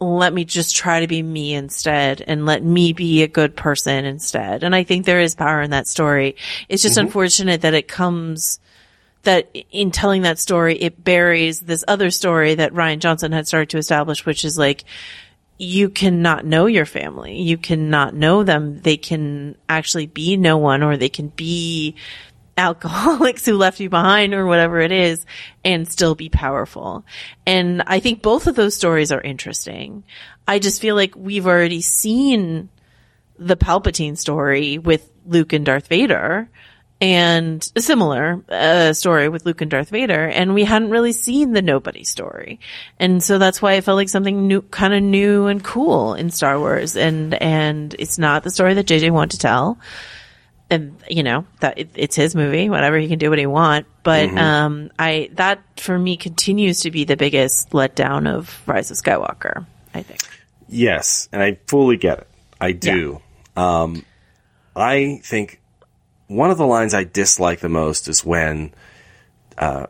[0.00, 4.04] Let me just try to be me instead and let me be a good person
[4.04, 4.62] instead.
[4.62, 6.36] And I think there is power in that story.
[6.68, 7.06] It's just Mm-hmm.
[7.06, 8.60] unfortunate that it comes
[9.24, 13.70] that in telling that story, it buries this other story that Rian Johnson had started
[13.70, 14.84] to establish, which is like,
[15.58, 17.40] you cannot know your family.
[17.40, 18.80] You cannot know them.
[18.80, 21.96] They can actually be no one or they can be
[22.56, 25.26] alcoholics who left you behind or whatever it is
[25.64, 27.04] and still be powerful.
[27.44, 30.04] And I think both of those stories are interesting.
[30.46, 32.68] I just feel like we've already seen
[33.38, 36.48] the Palpatine story with Luke and Darth Vader
[37.04, 41.52] and a similar uh, story with Luke and Darth Vader, and we hadn't really seen
[41.52, 42.60] the nobody story,
[42.98, 46.30] and so that's why it felt like something new, kind of new and cool in
[46.30, 49.78] Star Wars, and and it's not the story that JJ wanted to tell,
[50.70, 53.86] and you know that it, it's his movie, whatever he can do what he want,
[54.02, 58.96] but um, I that for me continues to be the biggest letdown of Rise of
[58.96, 60.22] Skywalker, I think.
[60.68, 62.28] Yes, and I fully get it.
[62.60, 63.20] I do.
[63.56, 64.04] Um,
[64.74, 65.60] I think
[66.26, 68.72] one of the lines I dislike the most is when
[69.58, 69.86] uh,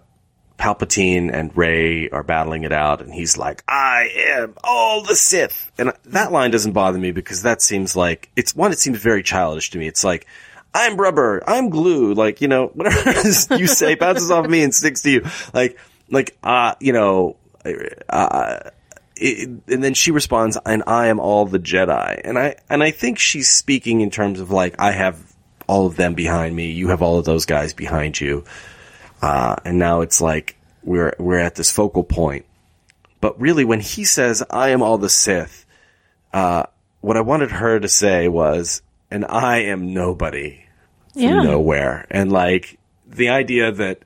[0.59, 5.71] Palpatine and Rey are battling it out, and he's like, "I am all the Sith,"
[5.79, 8.73] and that line doesn't bother me because that seems like it's one.
[8.73, 9.87] It seems very childish to me.
[9.87, 10.27] It's like.
[10.77, 11.41] I'm rubber.
[11.47, 12.15] I'm glue.
[12.15, 13.13] Like, you know, whatever
[13.57, 15.27] you say bounces off me and sticks to you.
[15.53, 15.79] Like,
[16.11, 17.37] like, uh, you know,
[18.09, 18.59] uh,
[19.15, 22.91] it, and then she responds, "And I am all the Jedi." And I and I
[22.91, 25.34] think she's speaking in terms of like, I have
[25.67, 26.71] all of them behind me.
[26.71, 28.45] You have all of those guys behind you.
[29.23, 32.45] Uh, and now it's like we're we're at this focal point.
[33.21, 35.65] But really, when he says, "I am all the Sith,"
[36.33, 36.65] uh,
[37.01, 40.65] what I wanted her to say was, "And I am nobody
[41.13, 41.43] from Yeah.
[41.43, 44.01] nowhere." And like the idea that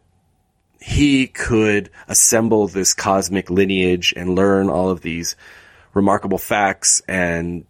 [0.81, 5.35] he could assemble this cosmic lineage and learn all of these
[5.95, 7.65] remarkable facts and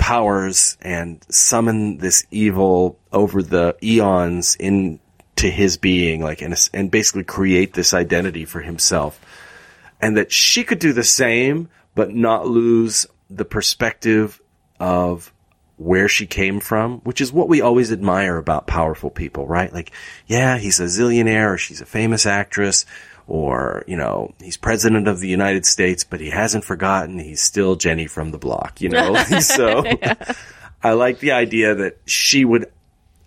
[0.00, 4.98] powers and summon this evil over the eons into
[5.36, 9.20] his being, like, and, and basically create this identity for himself.
[10.00, 14.40] And that she could do the same, but not lose the perspective
[14.80, 15.32] of
[15.76, 19.72] where she came from, which is what we always admire about powerful people, right?
[19.72, 19.92] Like,
[20.26, 22.86] yeah, he's a zillionaire or she's a famous actress
[23.30, 27.76] or, you know, he's president of the United States, but he hasn't forgotten he's still
[27.76, 29.14] Jenny from the block, you know?
[29.40, 29.84] so
[30.82, 32.72] I like the idea that she would,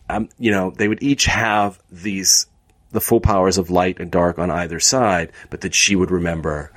[0.09, 2.47] um, you know, they would each have these,
[2.91, 6.73] the full powers of light and dark on either side, but that she would remember,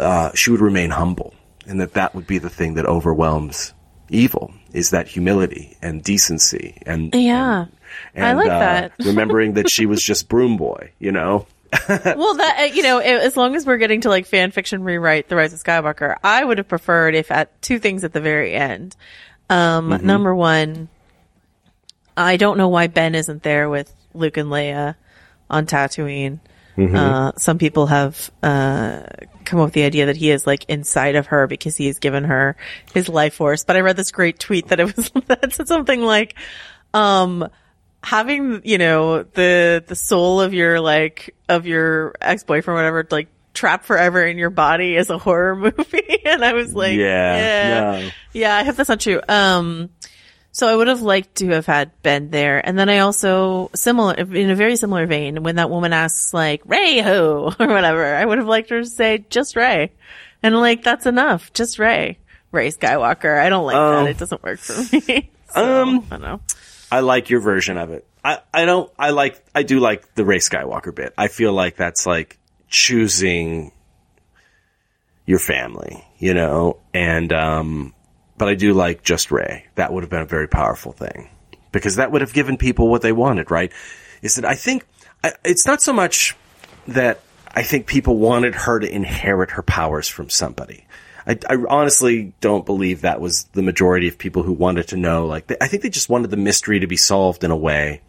[0.00, 1.34] uh, she would remain humble
[1.66, 3.74] and that that would be the thing that overwhelms
[4.08, 7.66] evil is that humility and decency and Yeah.
[8.14, 8.92] and, I like uh, that.
[9.04, 11.46] remembering that she was just broom boy, you know.
[11.88, 15.28] well, that uh, you know, as long as we're getting to like fan fiction rewrite
[15.28, 18.52] the Rise of Skywalker, I would have preferred if at two things at the very
[18.54, 18.96] end.
[19.48, 20.06] Um, Mm-hmm.
[20.06, 20.88] number one,
[22.16, 24.96] I don't know why Ben isn't there with Luke and Leia
[25.48, 26.40] on Tatooine.
[26.76, 26.94] Mm-hmm.
[26.96, 29.04] Uh, some people have uh,
[29.44, 31.98] come up with the idea that he is like inside of her because he has
[31.98, 32.56] given her
[32.92, 33.64] his life force.
[33.64, 36.34] But I read this great tweet that it was that said something like,
[36.92, 37.48] um,
[38.06, 43.26] having you know the the soul of your like of your ex boyfriend whatever like
[43.52, 47.80] trapped forever in your body is a horror movie, and I was like, Yeah, yeah,
[48.00, 48.10] no.
[48.32, 48.56] yeah.
[48.56, 49.20] I hope that's not true.
[49.28, 49.90] Um,
[50.52, 52.66] so I would have liked to have had Ben there.
[52.66, 56.62] And then I also, similar, in a very similar vein, when that woman asks like,
[56.64, 57.50] Rey who?
[57.60, 59.92] Or whatever, I would have liked her to say, just Rey.
[60.42, 61.52] And like, that's enough.
[61.52, 62.18] Just Rey.
[62.52, 63.38] Rey Skywalker.
[63.38, 64.10] I don't like Um, that.
[64.12, 65.30] It doesn't work for me.
[65.50, 66.40] So, um, I don't know.
[66.90, 68.06] I like your version of it.
[68.24, 71.14] I, I don't, I like, I do like the Rey Skywalker bit.
[71.16, 73.72] I feel like that's like choosing
[75.24, 77.94] your family, you know, and, um,
[78.38, 79.66] but I do like just Rey.
[79.76, 81.30] That would have been a very powerful thing
[81.72, 83.72] because that would have given people what they wanted, right?
[84.22, 84.86] Is that I think
[85.22, 86.34] I, it's not so much
[86.88, 87.20] that
[87.54, 90.85] I think people wanted her to inherit her powers from somebody.
[91.26, 95.26] I, I honestly don't believe that was the majority of people who wanted to know.
[95.26, 98.00] Like, they, I think they just wanted the mystery to be solved in a way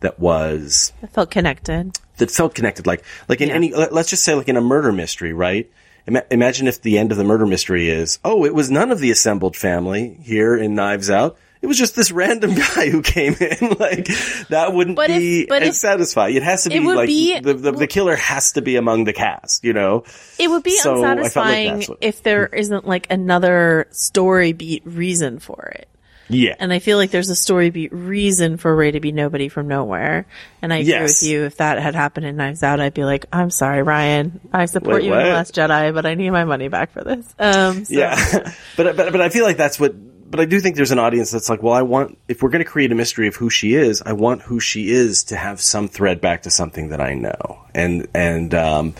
[0.00, 1.98] that was I felt connected.
[2.18, 2.86] that felt connected.
[2.86, 5.70] Like, like in any, let- let's just say, like in a murder mystery, right?
[6.06, 8.98] Ima- imagine if the end of the murder mystery is, oh, it was none of
[9.00, 11.36] the assembled family here in Knives Out.
[11.62, 13.68] It was just this random guy who came in.
[13.78, 14.06] like
[14.48, 16.36] that wouldn't But if- be but as if- satisfying.
[16.36, 18.76] It has to it be would like be- the, the the killer has to be
[18.76, 19.62] among the cast.
[19.64, 20.04] You know,
[20.38, 24.82] It would be So felt like unsatisfying what- if there isn't like another story beat
[24.86, 25.86] reason for it.
[26.30, 26.54] yeah.
[26.60, 29.66] And I feel like there's a story beat reason for Rey to be nobody from
[29.68, 30.26] nowhere.
[30.62, 31.20] And I agree Yes.
[31.20, 31.44] with you.
[31.44, 34.38] If that had happened in Knives Out, I'd be like, I'm sorry, Rian.
[34.52, 35.24] I support Wait, you in?
[35.24, 37.26] The Last Jedi, but I need my money back for this.
[37.38, 38.16] Um, so- Yeah,
[38.78, 39.94] but but but I feel like that's what.
[40.30, 42.64] But I do think there's an audience that's like, well, I want if we're going
[42.64, 45.60] to create a mystery of who she is, I want who she is to have
[45.60, 48.94] some thread back to something that I know, and and um,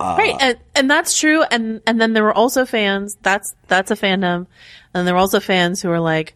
[0.00, 0.36] right.
[0.40, 1.42] And, and that's true.
[1.42, 3.16] And, and then there were also fans.
[3.22, 4.46] That's, that's a fandom.
[4.94, 6.34] And there were also fans who were like,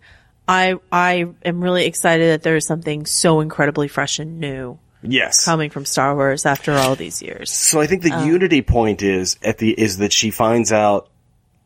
[0.48, 5.44] I, I am really excited that there is something so incredibly fresh and new yes,
[5.44, 7.50] coming from Star Wars after all these years.
[7.50, 11.08] So I think the unity point is at the is that she finds out,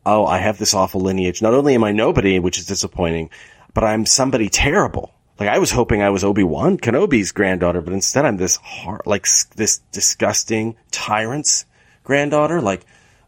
[0.05, 1.41] oh, I have this awful lineage.
[1.41, 3.29] Not only am I nobody, which is disappointing,
[3.73, 5.13] but I'm somebody terrible.
[5.39, 9.01] Like I was hoping I was Obi Wan Kenobi's granddaughter, but instead I'm this hard,
[9.05, 11.65] like this disgusting tyrant's
[12.03, 12.61] granddaughter.
[12.61, 12.85] Like,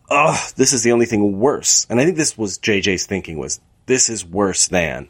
[0.09, 1.85] ugh, this is the only thing worse.
[1.89, 5.09] And I think this was JJ's thinking was this is worse than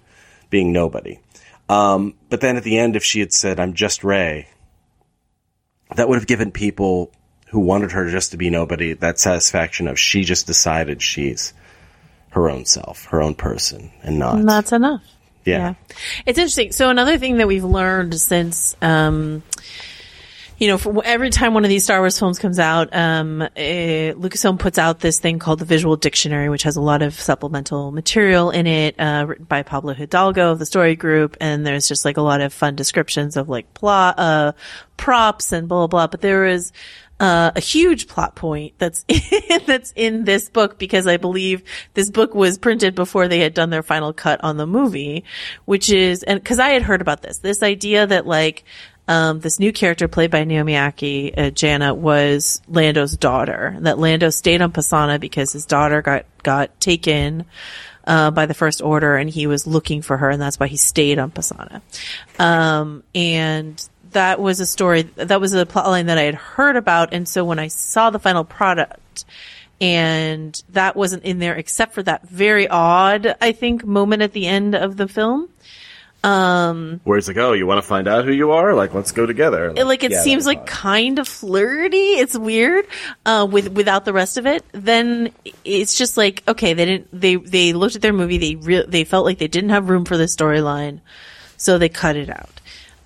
[0.50, 1.20] being nobody.
[1.70, 4.48] Um, but then at the end, if she had said, I'm just Rey,
[5.96, 7.12] that would have given people
[7.50, 11.54] who wanted her just to be nobody that satisfaction of she just decided she's
[12.32, 14.36] her own self, her own person, and not.
[14.36, 15.02] And that's enough.
[15.46, 15.76] yeah.
[16.26, 16.72] It's interesting.
[16.72, 19.44] So another thing that we've learned since, um,
[20.60, 23.48] you know, for every time one of these Star Wars films comes out, um, uh,
[23.56, 27.92] Lucasfilm puts out this thing called the Visual Dictionary, which has a lot of supplemental
[27.92, 32.06] material in it, uh, written by Pablo Hidalgo of the Story Group, and there's just
[32.06, 34.52] like a lot of fun descriptions of like plot, uh,
[34.98, 36.08] props and blah blah blah.
[36.08, 36.74] But there is
[37.20, 41.64] uh, a huge plot point that's in, that's in this book because I believe
[41.94, 45.24] this book was printed before they had done their final cut on the movie,
[45.66, 48.64] which is and because I had heard about this, this idea that like
[49.08, 53.78] um, this new character played by Naomi Ackie, uh, Jannah, was Lando's daughter.
[53.80, 57.46] That Lando stayed on Pasaana because his daughter got got taken
[58.06, 60.78] uh, by the First Order, and he was looking for her, and that's why he
[60.78, 61.82] stayed on Pasaana.
[62.38, 63.82] Um, and
[64.12, 67.44] that was a story that was a plotline that I had heard about, and so
[67.46, 69.26] when I saw the final product.
[69.80, 74.48] And that wasn't in there except for that very odd, I think, moment at the
[74.48, 75.50] end of the film.
[76.24, 78.74] Um, Where it's like, oh, you want to find out who you are?
[78.74, 79.72] Like, let's go together.
[79.76, 81.98] it, like it yeah, seems like kind of flirty.
[81.98, 82.86] It's weird
[83.26, 84.66] uh, with without the rest of it.
[84.72, 85.32] Then
[85.64, 88.40] it's just like okay, they didn't they they looked at their movie.
[88.40, 91.02] They re- they felt like they didn't have room for this storyline,
[91.56, 92.60] so they cut it out.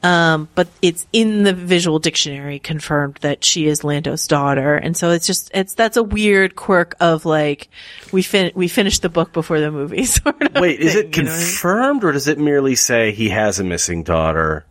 [0.03, 5.11] Um, but it's in the visual dictionary confirmed that she is Lando's daughter, and so
[5.11, 7.69] it's just it's that's a weird quirk of like
[8.11, 10.03] we fin we finished the book before the movie.
[10.05, 10.55] Sort of.
[10.61, 11.27] Wait, is it what I mean?
[11.27, 14.65] confirmed or does it merely say he has a missing daughter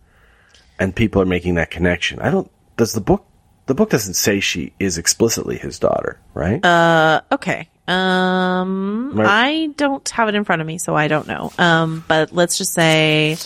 [0.81, 2.19] and people are making that connection?
[2.21, 3.25] I don't, does the book,
[3.67, 6.65] the book doesn't say she is explicitly his daughter, right?
[6.65, 7.69] Uh, okay.
[7.87, 9.29] Um, Right.
[9.29, 11.53] I don't have it in front of me, so I don't know.
[11.59, 13.37] Um, but let's just say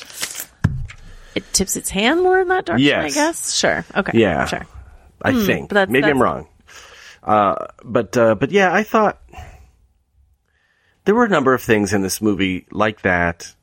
[1.35, 2.99] it tips its hand more in that direction.
[3.01, 3.55] I guess.
[3.55, 3.85] Sure.
[3.97, 4.19] Okay.
[4.19, 4.45] Yeah.
[4.47, 4.67] Sure.
[5.23, 5.69] I Hmm, think.
[5.69, 6.47] but that's- Maybe I'm wrong.
[7.23, 9.19] Uh, but, uh, but yeah, I thought
[11.05, 13.55] there were a number of things in this movie like that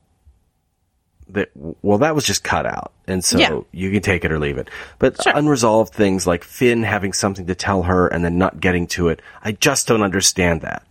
[1.28, 2.92] that, well, that was just cut out.
[3.06, 3.60] And so Yeah.
[3.72, 4.68] you can take it or leave it.
[4.98, 9.08] But unresolved things like Finn having something to tell her and then not getting to
[9.08, 10.82] it, I just don't understand that.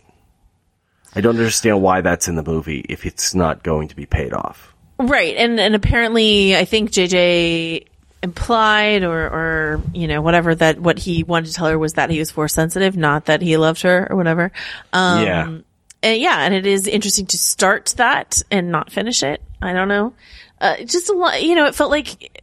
[1.14, 4.32] I don't understand why that's in the movie if it's not going to be paid
[4.32, 4.71] off.
[5.02, 5.36] Right.
[5.36, 7.86] And and apparently, I think JJ
[8.22, 12.10] implied or or you know whatever that what he wanted to tell her was that
[12.10, 14.52] he was force sensitive, not that he loved her or whatever.
[14.92, 15.58] Um, Yeah.
[16.04, 19.40] And yeah, and it is interesting to start that and not finish it.
[19.60, 20.14] I don't know.
[20.60, 22.40] Uh, just a lot, you know, it felt like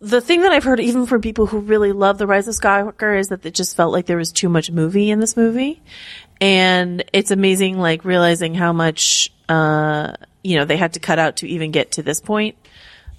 [0.00, 3.18] the thing that I've heard even from people who really love The Rise of Skywalker
[3.18, 5.80] is that it just felt like there was too much movie in this movie.
[6.40, 11.36] And it's amazing, like realizing how much, uh, you know, they had to cut out
[11.38, 12.56] to even get to this point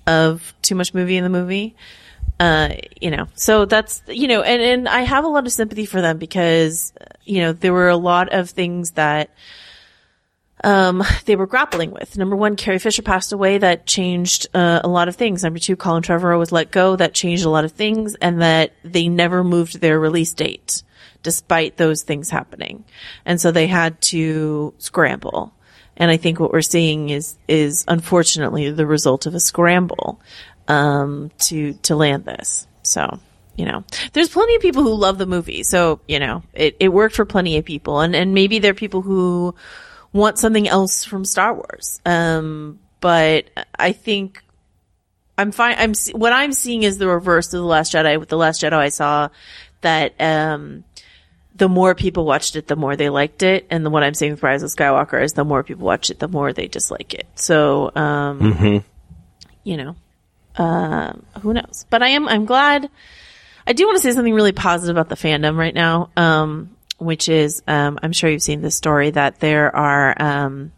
[0.05, 1.75] of too much movie in the movie.
[2.39, 5.85] Uh, you know, so that's, you know, and, and I have a lot of sympathy
[5.85, 6.91] for them because,
[7.23, 9.29] you know, there were a lot of things that,
[10.63, 12.17] um, they were grappling with.
[12.17, 13.57] Number one, Carrie Fisher passed away.
[13.57, 15.43] That changed uh, a lot of things.
[15.43, 16.95] Number two, Colin Trevorrow was let go.
[16.95, 20.83] That changed a lot of things, and that they never moved their release date
[21.21, 22.83] despite those things happening,
[23.25, 25.53] and so they had to scramble.
[25.97, 30.19] And I think what we're seeing is is unfortunately the result of a scramble
[30.67, 32.67] um, to to land this.
[32.81, 33.19] So
[33.55, 33.83] you know,
[34.13, 35.63] there's plenty of people who love the movie.
[35.63, 38.75] So you know, it it worked for plenty of people, and and maybe there are
[38.75, 39.55] people who
[40.11, 41.99] want something else from Star Wars.
[42.05, 44.41] Um, but I think
[45.37, 45.75] I'm fine.
[45.77, 48.19] I'm what I'm seeing is the reverse of the Last Jedi.
[48.19, 49.29] With the Last Jedi, I saw
[49.81, 50.83] that um,
[51.55, 54.31] the more people watched it, the more they liked it, and the, what I'm seeing
[54.31, 57.27] with Rise of Skywalker is the more people watch it, the more they dislike it.
[57.35, 58.77] So, um, Mm-hmm.
[59.63, 59.95] you know,
[60.55, 61.85] um, who knows?
[61.89, 62.27] But I am.
[62.27, 62.89] I'm glad.
[63.65, 67.29] I do want to say something really positive about the fandom right now, um, which
[67.29, 70.71] is um, I'm sure you've seen this story that there are um,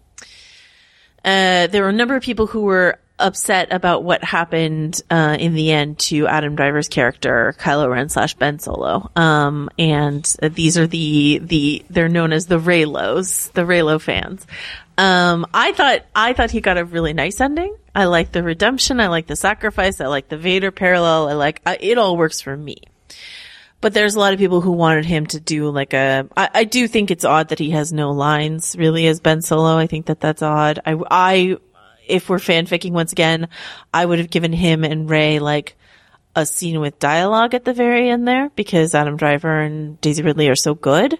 [1.23, 5.53] uh, there were a number of people who were upset about what happened uh, in
[5.53, 9.09] the end to Adam Driver's character Kylo Ren slash Ben Solo.
[9.15, 14.45] Um, and these are the the they're known as the Reylos, the Reylo fans.
[14.97, 17.75] Um, I thought I thought he got a really nice ending.
[17.93, 18.99] I like the redemption.
[18.99, 20.01] I like the sacrifice.
[20.01, 21.29] I like the Vader parallel.
[21.29, 22.77] I like I, it all works for me.
[23.81, 26.27] But there's a lot of people who wanted him to do like a.
[26.35, 29.77] I, I do think it's odd that he has no lines really as Ben Solo.
[29.77, 30.79] I think that that's odd.
[30.85, 31.57] I, I,
[32.07, 33.49] if we're fanficking once again,
[33.93, 35.75] I would have given him and Rey like
[36.35, 40.49] a scene with dialogue at the very end there because Adam Driver and Daisy Ridley
[40.49, 41.17] are so good.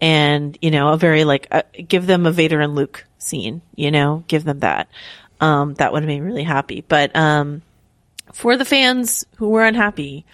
[0.00, 3.90] And, you know, a very like, uh, give them a Vader and Luke scene, you
[3.90, 4.88] know, give them that.
[5.40, 6.84] Um, that would have made me really happy.
[6.86, 7.62] But, um,
[8.32, 10.24] for the fans who were unhappy,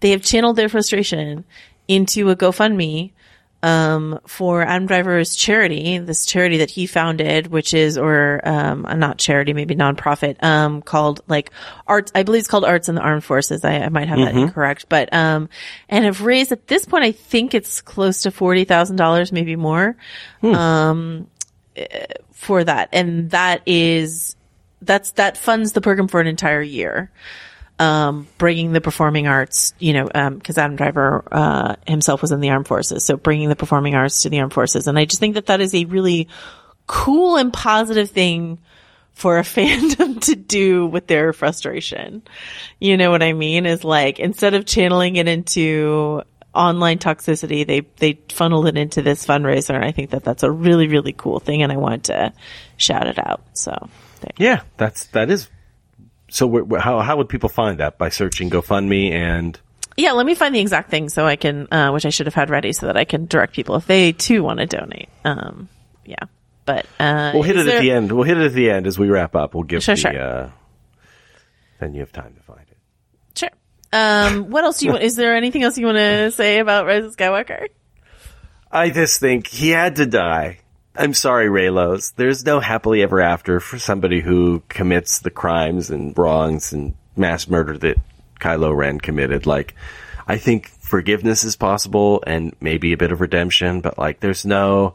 [0.00, 1.44] they have channeled their frustration
[1.86, 3.12] into a GoFundMe
[3.62, 9.18] um, for Adam Driver's charity, this charity that he founded, which is, or um, not
[9.18, 11.50] charity, maybe nonprofit, um, called like
[11.86, 12.10] Arts.
[12.14, 13.64] I believe it's called Arts in the Armed Forces.
[13.64, 14.42] I, I might have that Mhm.
[14.48, 15.48] incorrect, but um,
[15.88, 19.54] and have raised at this point, I think it's close to forty thousand dollars, maybe
[19.56, 19.96] more,
[20.42, 21.28] um,
[21.76, 24.34] eh, for that, and that is
[24.80, 27.10] that's that funds the program for an entire year
[27.82, 32.38] um, bringing the performing arts, you know, um, cause Adam Driver, uh, himself was in
[32.38, 33.04] the armed forces.
[33.04, 34.86] So bringing the performing arts to the armed forces.
[34.86, 36.28] And I just think that that is a really
[36.86, 38.60] cool and positive thing
[39.14, 42.22] for a fandom to do with their frustration.
[42.78, 43.66] You know what I mean?
[43.66, 46.22] Is like, instead of channeling it into
[46.54, 49.74] online toxicity, they, they funneled it into this fundraiser.
[49.74, 51.64] And I think that that's a really, really cool thing.
[51.64, 52.32] And I wanted to
[52.76, 53.42] shout it out.
[53.54, 53.88] So
[54.38, 55.48] Yeah, that's that is.
[56.32, 59.60] So how how would people find that by searching GoFundMe and
[59.98, 62.34] Yeah, let me find the exact thing so I can, uh, which I should have
[62.34, 65.10] had ready so that I can direct people if they too want to donate.
[65.26, 65.68] Um,
[66.06, 66.24] yeah,
[66.64, 68.10] but, uh, we'll hit it at the end.
[68.12, 69.52] We'll hit it at the end as we wrap up.
[69.54, 70.00] We'll give Sure, the.
[70.00, 70.18] sure.
[70.20, 70.50] Uh,
[71.80, 72.78] then you have time to find it.
[73.36, 73.50] Sure.
[73.92, 75.04] Um, what else do you want?
[75.04, 77.66] Is there anything else you want to say about Rise of Skywalker?
[78.70, 80.60] I just think he had to die.
[80.96, 82.14] I'm sorry, Reylos.
[82.16, 87.48] There's no happily ever after for somebody who commits the crimes and wrongs and mass
[87.48, 87.96] murder that
[88.40, 89.46] Kylo Ren committed.
[89.46, 89.74] Like,
[90.26, 94.94] I think forgiveness is possible and maybe a bit of redemption, but like, there's no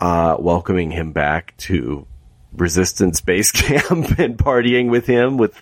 [0.00, 2.06] uh, welcoming him back to
[2.56, 5.58] Resistance base camp and partying with him with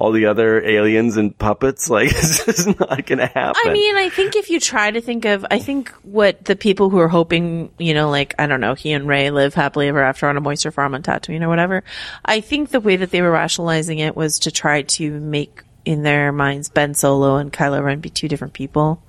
[0.00, 1.90] all the other aliens and puppets.
[1.90, 3.60] Like, it's just not going to happen.
[3.62, 6.88] I mean, I think if you try to think of, I think what the people
[6.88, 10.02] who are hoping, you know, like, I don't know, he and Rey live happily ever
[10.02, 11.84] after on a moisture farm on Tatooine or whatever.
[12.24, 16.02] I think the way that they were rationalizing it was to try to make in
[16.02, 19.02] their minds Ben Solo and Kylo Ren be two different people.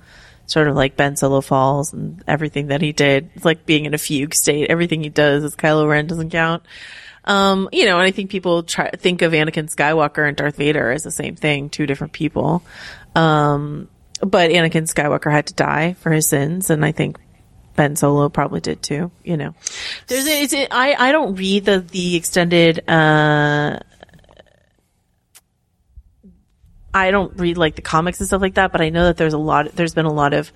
[0.44, 3.30] Sort of like Ben Solo falls and everything that he did.
[3.34, 4.68] It's like being in a fugue state.
[4.68, 6.64] Everything he does as Kylo Ren doesn't count.
[7.24, 10.90] Um, you know, and I think people try think of Anakin Skywalker and Darth Vader
[10.90, 12.62] as the same thing, two different people.
[13.14, 13.88] Um,
[14.20, 17.18] but Anakin Skywalker had to die for his sins, and I think
[17.76, 19.10] Ben Solo probably did too.
[19.22, 19.54] You know,
[20.08, 22.88] there's a, it's a, I I don't read the the extended.
[22.88, 23.78] Uh,
[26.94, 29.32] I don't read like the comics and stuff like that, but I know that there's
[29.32, 29.72] a lot.
[29.74, 30.52] There's been a lot of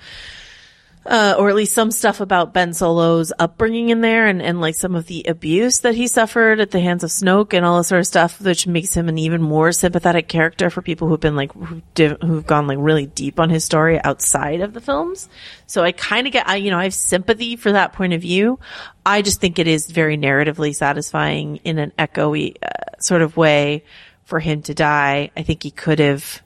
[1.07, 4.75] uh, or at least some stuff about Ben Solo's upbringing in there and, and like
[4.75, 7.89] some of the abuse that he suffered at the hands of Snoke and all this
[7.89, 11.37] sort of stuff, which makes him an even more sympathetic character for people who've been
[11.37, 11.53] like,
[11.97, 15.29] who've gone like really deep on his story outside of the films.
[15.67, 18.21] So I kind of get, I, you know, I have sympathy for that point of
[18.21, 18.59] view.
[19.05, 23.85] I just think it is very narratively satisfying in an echoey uh, sort of way
[24.25, 25.31] for him to die.
[25.37, 26.43] I think he could have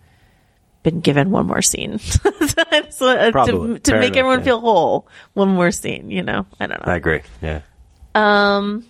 [0.83, 1.99] been given one more scene
[2.91, 4.45] so, uh, to, to make enough, everyone yeah.
[4.45, 5.09] feel whole.
[5.35, 6.47] One more scene, you know.
[6.59, 6.93] I don't know.
[6.93, 7.23] I agree.
[7.43, 7.61] Yeah.
[8.15, 8.86] Um,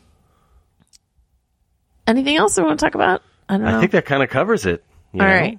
[2.07, 3.23] anything else we want to talk about?
[3.49, 3.77] I don't know.
[3.77, 4.85] I think that kind of covers it.
[5.13, 5.35] you All know?
[5.35, 5.59] right.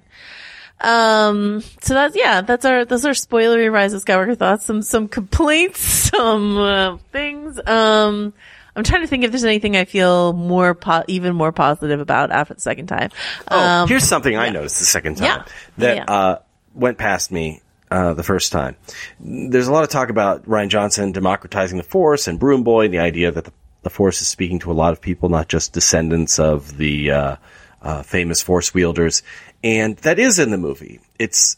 [0.80, 5.06] Um, so that's, yeah, that's our, those are spoilery Rise of Skywalker thoughts, some, some
[5.08, 5.80] complaints,
[6.10, 7.60] some, uh, things.
[7.66, 8.32] Um,
[8.74, 12.30] I'm trying to think if there's anything I feel more, po- even more positive about
[12.30, 13.10] after the second time.
[13.50, 15.44] Oh, Um, here's something I noticed the second time Yeah.
[15.78, 16.04] that Yeah.
[16.04, 16.38] uh,
[16.74, 18.74] went past me uh, the first time.
[19.20, 22.94] There's a lot of talk about Rian Johnson democratizing the Force and Broom Boy, and
[22.94, 25.72] the idea that the the Force is speaking to a lot of people, not just
[25.72, 27.36] descendants of the uh,
[27.82, 29.22] uh, famous Force wielders,
[29.64, 31.00] and that is in the movie.
[31.18, 31.56] It's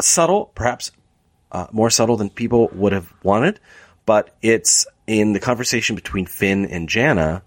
[0.00, 0.90] subtle, perhaps
[1.52, 3.60] uh, more subtle than people would have wanted,
[4.06, 7.42] but it's in the conversation between Finn and Jannah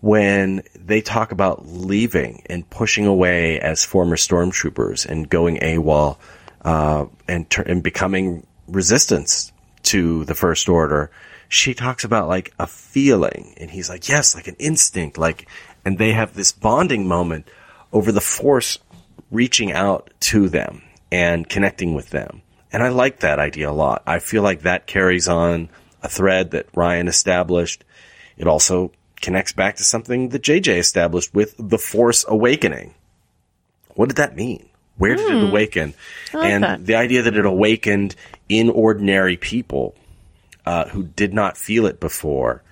[0.00, 6.18] when they talk about leaving and pushing away as former stormtroopers and going AWOL
[6.64, 9.52] uh, and, ter- and becoming resistance
[9.84, 11.10] to the First Order.
[11.48, 15.48] She talks about like a feeling, and he's like, yes, like an instinct, like,
[15.84, 17.46] and they have this bonding moment
[17.92, 18.78] over the Force
[19.30, 20.82] reaching out to them
[21.12, 22.42] and connecting with them.
[22.72, 24.02] And I like that idea a lot.
[24.06, 25.68] I feel like that carries on
[26.02, 27.84] a thread that Rian established.
[28.36, 32.94] It also connects back to something that JJ established with the Force Awakening.
[33.94, 34.68] What did that mean?
[34.98, 35.48] Where did it Hmm.
[35.48, 35.94] awaken?
[36.32, 36.86] Like and that.
[36.86, 38.14] the idea that it awakened
[38.48, 39.94] in ordinary people
[40.66, 42.62] uh, who did not feel it before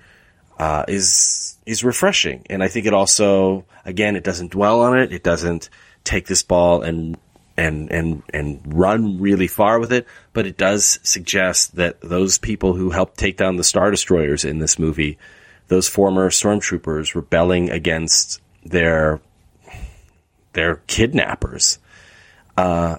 [0.59, 2.45] uh, is is refreshing.
[2.49, 5.11] And I think it also, again, it doesn't dwell on it.
[5.11, 5.69] It doesn't
[6.03, 7.17] take this ball and
[7.57, 12.73] and and and run really far with it, but it does suggest that those people
[12.73, 15.17] who helped take down the star destroyers in this movie,
[15.67, 19.19] those former stormtroopers rebelling against their
[20.53, 21.79] their kidnappers,
[22.57, 22.97] uh,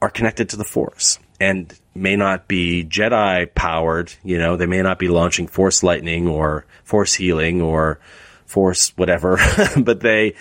[0.00, 4.12] are connected to the Force and may not be Jedi powered.
[4.22, 7.98] You know, they may not be launching Force lightning or Force healing or
[8.46, 9.38] Force whatever,
[9.76, 10.34] but they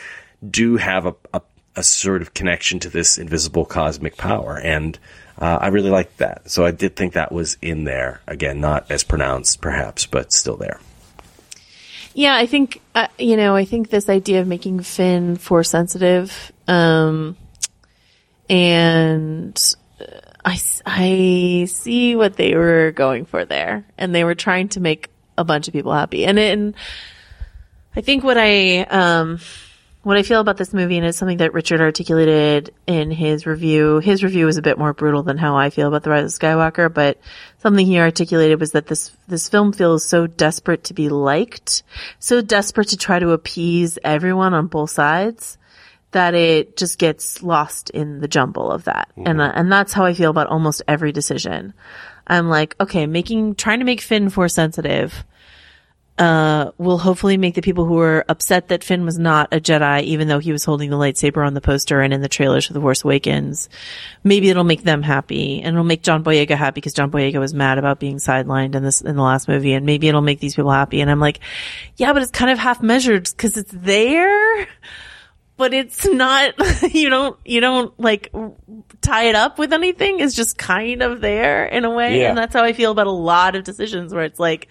[0.47, 1.41] do have a, a,
[1.75, 4.59] a sort of connection to this invisible cosmic power.
[4.59, 4.97] And
[5.39, 6.49] uh, I really liked that.
[6.49, 8.21] So I did think that was in there.
[8.27, 10.79] Again, not as pronounced perhaps, but still there.
[12.13, 13.55] Yeah, I think uh, you know.
[13.55, 17.37] I think this idea of making Finn force sensitive, um,
[18.49, 19.57] and
[20.43, 24.81] I, I I see what they were going for there, and they were trying to
[24.81, 25.07] make
[25.37, 26.25] a bunch of people happy.
[26.25, 26.75] And and
[27.95, 29.39] I think what I um
[30.03, 33.99] what I feel about this movie, and it's something that Richard articulated in his review.
[33.99, 36.39] His review was a bit more brutal than how I feel about the Rise of
[36.39, 37.19] Skywalker, but
[37.59, 41.83] something he articulated was that this this film feels so desperate to be liked,
[42.19, 45.57] so desperate to try to appease everyone on both sides
[46.11, 49.09] that it just gets lost in the jumble of that.
[49.17, 51.73] And uh, and that's how I feel about almost every decision.
[52.25, 55.25] I'm like, okay, making trying to make Finn force sensitive
[56.21, 60.03] uh, will hopefully make the people who are upset that Finn was not a Jedi,
[60.03, 62.73] even though he was holding the lightsaber on the poster and in the trailers for
[62.73, 63.69] The Force Awakens,
[64.23, 67.55] maybe it'll make them happy and it'll make John Boyega happy because John Boyega was
[67.55, 70.53] mad about being sidelined in this, in the last movie and maybe it'll make these
[70.53, 71.01] people happy.
[71.01, 71.39] And I'm like,
[71.97, 74.67] yeah, but it's kind of half measured because it's there,
[75.57, 76.53] but it's not,
[76.93, 78.31] you don't, you don't like
[79.01, 80.19] tie it up with anything.
[80.19, 82.21] is just kind of there in a way.
[82.21, 82.29] Yeah.
[82.29, 84.67] And that's how I feel about a lot of decisions where it's like,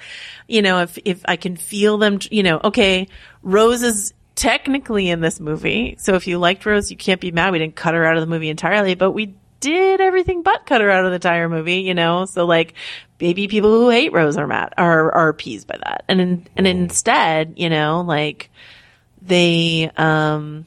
[0.49, 3.09] you know, if, if I can feel them, you know, okay,
[3.43, 5.97] Rose is technically in this movie.
[5.99, 7.53] So if you liked Rose, you can't be mad.
[7.53, 10.81] We didn't cut her out of the movie entirely, but we did everything but cut
[10.81, 12.25] her out of the entire movie, you know?
[12.25, 12.75] So like,
[13.21, 16.05] maybe people who hate Rose are mad, are, are appeased by that.
[16.09, 18.51] And, in, and instead, you know, like,
[19.21, 20.65] they, um,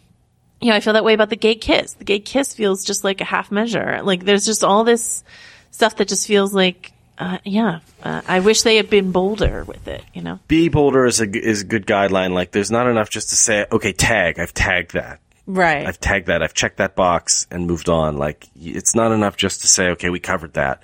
[0.64, 1.94] you know, I feel that way about the gay kiss.
[1.94, 4.00] The gay kiss feels just like a half measure.
[4.02, 5.24] Like there's just all this
[5.72, 9.90] stuff that just feels like, uh, yeah, uh, I wish they had been bolder with
[9.90, 10.40] it, you know?
[10.48, 12.32] Be bolder is a is a good guideline.
[12.32, 14.40] Like, there's not enough just to say, okay, tag.
[14.40, 15.20] I've tagged that.
[15.46, 15.86] Right.
[15.86, 16.42] I've tagged that.
[16.42, 18.18] I've checked that box and moved on.
[18.18, 20.82] Like, it's not enough just to say, okay, we covered that.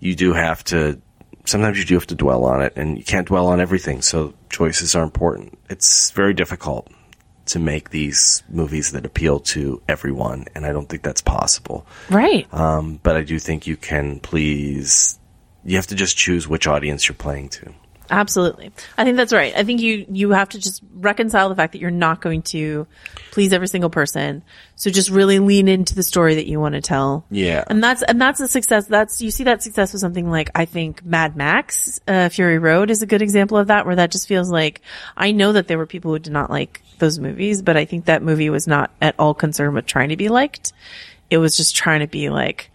[0.00, 1.00] You do have to.
[1.44, 4.02] Sometimes you do have to dwell on it, and you can't dwell on everything.
[4.02, 5.58] So choices are important.
[5.70, 6.88] It's very difficult
[7.48, 11.86] to make these movies that appeal to everyone, and I don't think that's possible.
[12.08, 12.46] Right.
[12.54, 15.18] Um, but I do think you can please.
[15.64, 17.72] You have to just choose which audience you're playing to.
[18.10, 18.72] Absolutely.
[18.96, 19.54] I think that's right.
[19.54, 22.86] I think you, you have to just reconcile the fact that you're not going to
[23.32, 24.42] please every single person.
[24.76, 27.26] So just really lean into the story that you want to tell.
[27.30, 27.64] Yeah.
[27.66, 28.86] And that's, and that's a success.
[28.86, 32.90] That's, you see that success with something like, I think Mad Max, uh, Fury Road
[32.90, 34.80] is a good example of that, where that just feels like,
[35.14, 38.06] I know that there were people who did not like those movies, but I think
[38.06, 40.72] that movie was not at all concerned with trying to be liked.
[41.30, 42.70] It was just trying to be like,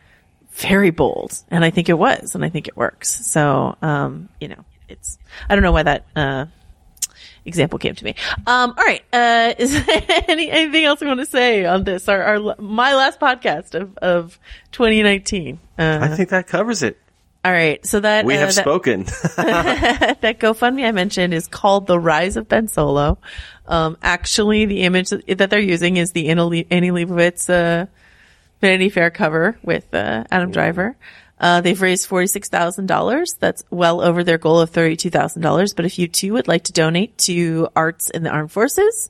[0.54, 1.44] very bold.
[1.50, 3.26] And I think it was, and I think it works.
[3.26, 5.18] So, um, you know, it's,
[5.50, 6.46] I don't know why that, uh,
[7.46, 8.16] example came to me.
[8.48, 9.04] Um, all right.
[9.12, 9.76] Uh, is
[10.28, 12.08] any, anything else you want to say on this?
[12.08, 14.40] Our, our, my last podcast of, of
[14.72, 15.60] 2019.
[15.78, 17.00] Uh, I think that covers it.
[17.46, 17.86] All right.
[17.86, 19.04] So that, We uh, have that- spoken.
[19.36, 23.18] that GoFundMe I mentioned is called The Rise of Ben Solo.
[23.68, 27.88] Um, actually, the image that they're using is the Annie Le- Annie Leibovitz, uh,
[28.62, 30.96] Vanity Fair cover with, uh, Adam Driver.
[31.40, 33.38] Uh, they've raised $46,000.
[33.40, 35.76] That's well over their goal of $32,000.
[35.76, 39.10] But if you too would like to donate to arts in the armed forces,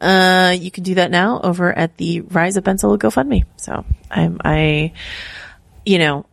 [0.00, 3.44] uh, you can do that now over at the Rise of Ben Solo GoFundMe.
[3.56, 4.92] So I'm, I,
[5.84, 6.24] you know,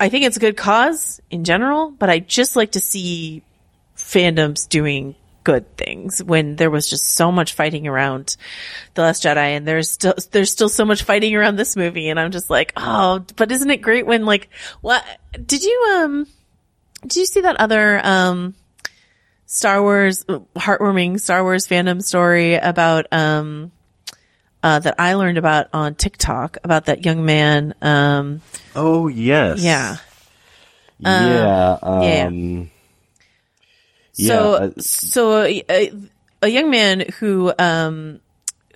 [0.00, 3.42] I think it's a good cause in general, but I just like to see
[3.96, 8.36] fandoms doing good things when there was just so much fighting around
[8.92, 12.20] the last jedi and there's still there's still so much fighting around this movie and
[12.20, 14.50] i'm just like oh but isn't it great when like
[14.82, 15.02] what
[15.46, 16.26] did you um
[17.02, 18.54] did you see that other um
[19.46, 23.72] star wars heartwarming star wars fandom story about um
[24.68, 27.74] uh, that I learned about on TikTok about that young man.
[27.80, 28.42] Um,
[28.76, 29.96] oh yes, yeah,
[30.98, 32.70] yeah, um,
[34.14, 34.28] yeah.
[34.28, 35.92] So, uh, so a, a,
[36.42, 38.20] a young man who, um,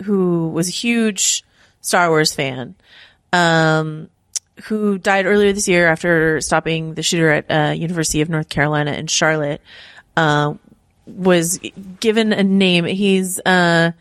[0.05, 1.45] who was a huge
[1.83, 2.75] Star Wars fan,
[3.35, 4.09] um,
[4.65, 8.93] who died earlier this year after stopping the shooter at uh, University of North Carolina
[8.93, 9.61] in Charlotte,
[10.17, 10.55] uh,
[11.05, 11.61] was
[12.01, 12.87] given a name.
[12.87, 13.93] He's uh,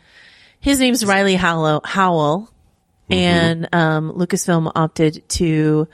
[0.62, 2.48] his name's Riley Howell, Howell
[3.10, 5.86] and um, Lucasfilm opted to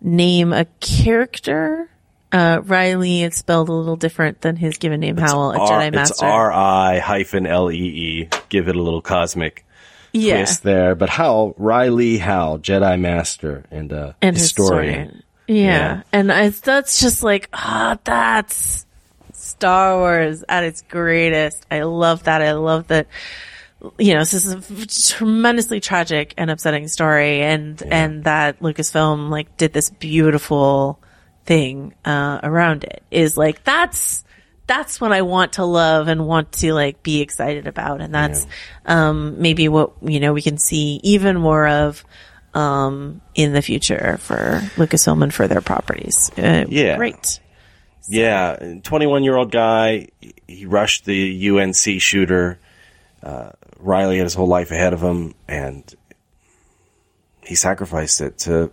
[0.00, 1.88] name a character.
[2.32, 5.86] Uh, Riley, it's spelled a little different than his given name, Howell, a R- Jedi
[5.88, 6.26] It's Master.
[6.26, 8.28] R I hyphen L E E.
[8.48, 9.64] Give it a little cosmic
[10.12, 10.38] Yeah.
[10.38, 10.96] twist there.
[10.96, 15.22] But Hal, Riley Hal, Jedi Master and uh, and historian.
[15.46, 15.54] Yeah.
[15.54, 16.02] Yeah.
[16.12, 18.84] And I, that's just like, ah, that's
[19.34, 21.64] Star Wars at its greatest.
[21.70, 22.42] I love that.
[22.42, 23.06] I love that,
[23.98, 29.56] you know, this is a tremendously tragic and upsetting story and, and that Lucasfilm like
[29.56, 31.00] did this beautiful
[31.44, 34.24] thing, uh, around it is like, that's,
[34.66, 38.00] that's what I want to love and want to like be excited about.
[38.00, 38.46] And that's,
[38.86, 42.04] um, maybe what, you know, we can see even more of,
[42.54, 46.30] um, in the future for Lucasfilm and for their properties.
[46.38, 46.96] Uh, Yeah.
[46.96, 47.40] Great.
[48.08, 50.08] Yeah, 21 year old guy.
[50.46, 52.58] He rushed the UNC shooter.
[53.24, 55.82] Uh, Riley had his whole life ahead of him, and
[57.42, 58.70] he sacrificed it to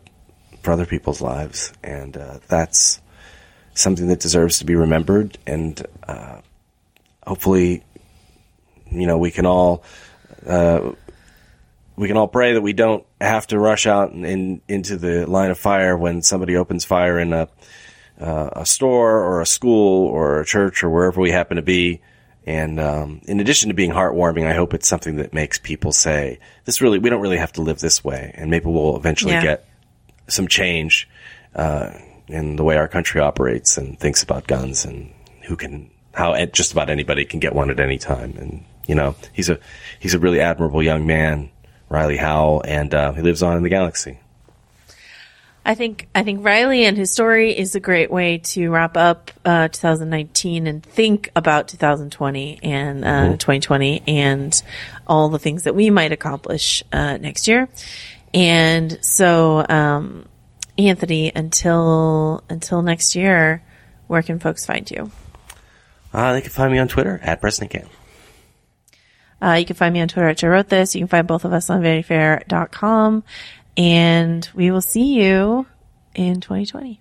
[0.62, 3.02] for other people's lives, and uh, that's
[3.74, 5.38] something that deserves to be remembered.
[5.48, 6.42] And uh,
[7.26, 7.84] hopefully,
[8.92, 9.84] you know, we can all
[10.46, 10.92] uh,
[11.96, 15.26] we can all pray that we don't have to rush out in, in, into the
[15.28, 17.48] line of fire when somebody opens fire in a
[18.20, 22.02] uh, a store or a school or a church or wherever we happen to be.
[22.46, 26.40] And um, in addition to being heartwarming, I hope it's something that makes people say,
[26.66, 29.44] "This really, we don't really have to live this way," and maybe we'll eventually Yeah.
[29.44, 29.66] get
[30.28, 31.08] some change
[31.56, 31.92] uh,
[32.28, 35.12] in the way our country operates and thinks about guns and
[35.44, 38.34] who can, how just about anybody can get one at any time.
[38.40, 39.60] And you know, he's a
[40.00, 41.52] he's a really admirable young man,
[41.90, 44.18] Riley Howell, and uh, he lives on in the galaxy.
[45.64, 49.30] I think I think Riley and his story is a great way to wrap up
[49.46, 53.40] uh, 2019 and think about 2020 and uh, Mhm.
[53.40, 54.64] 2020 and
[55.06, 57.70] all the things that we might accomplish uh, next year.
[58.34, 60.26] And so, um,
[60.80, 63.62] Anthony, until until next year,
[64.08, 65.12] where can folks find you?
[66.12, 67.88] Uh, they can find me on Twitter at Cam.
[69.42, 70.94] Uh, you can find me on Twitter at Joe Wrote This.
[70.96, 73.24] You can find both of us on VanityFair.com.
[73.78, 75.66] And we will see you
[76.14, 77.01] in 2020.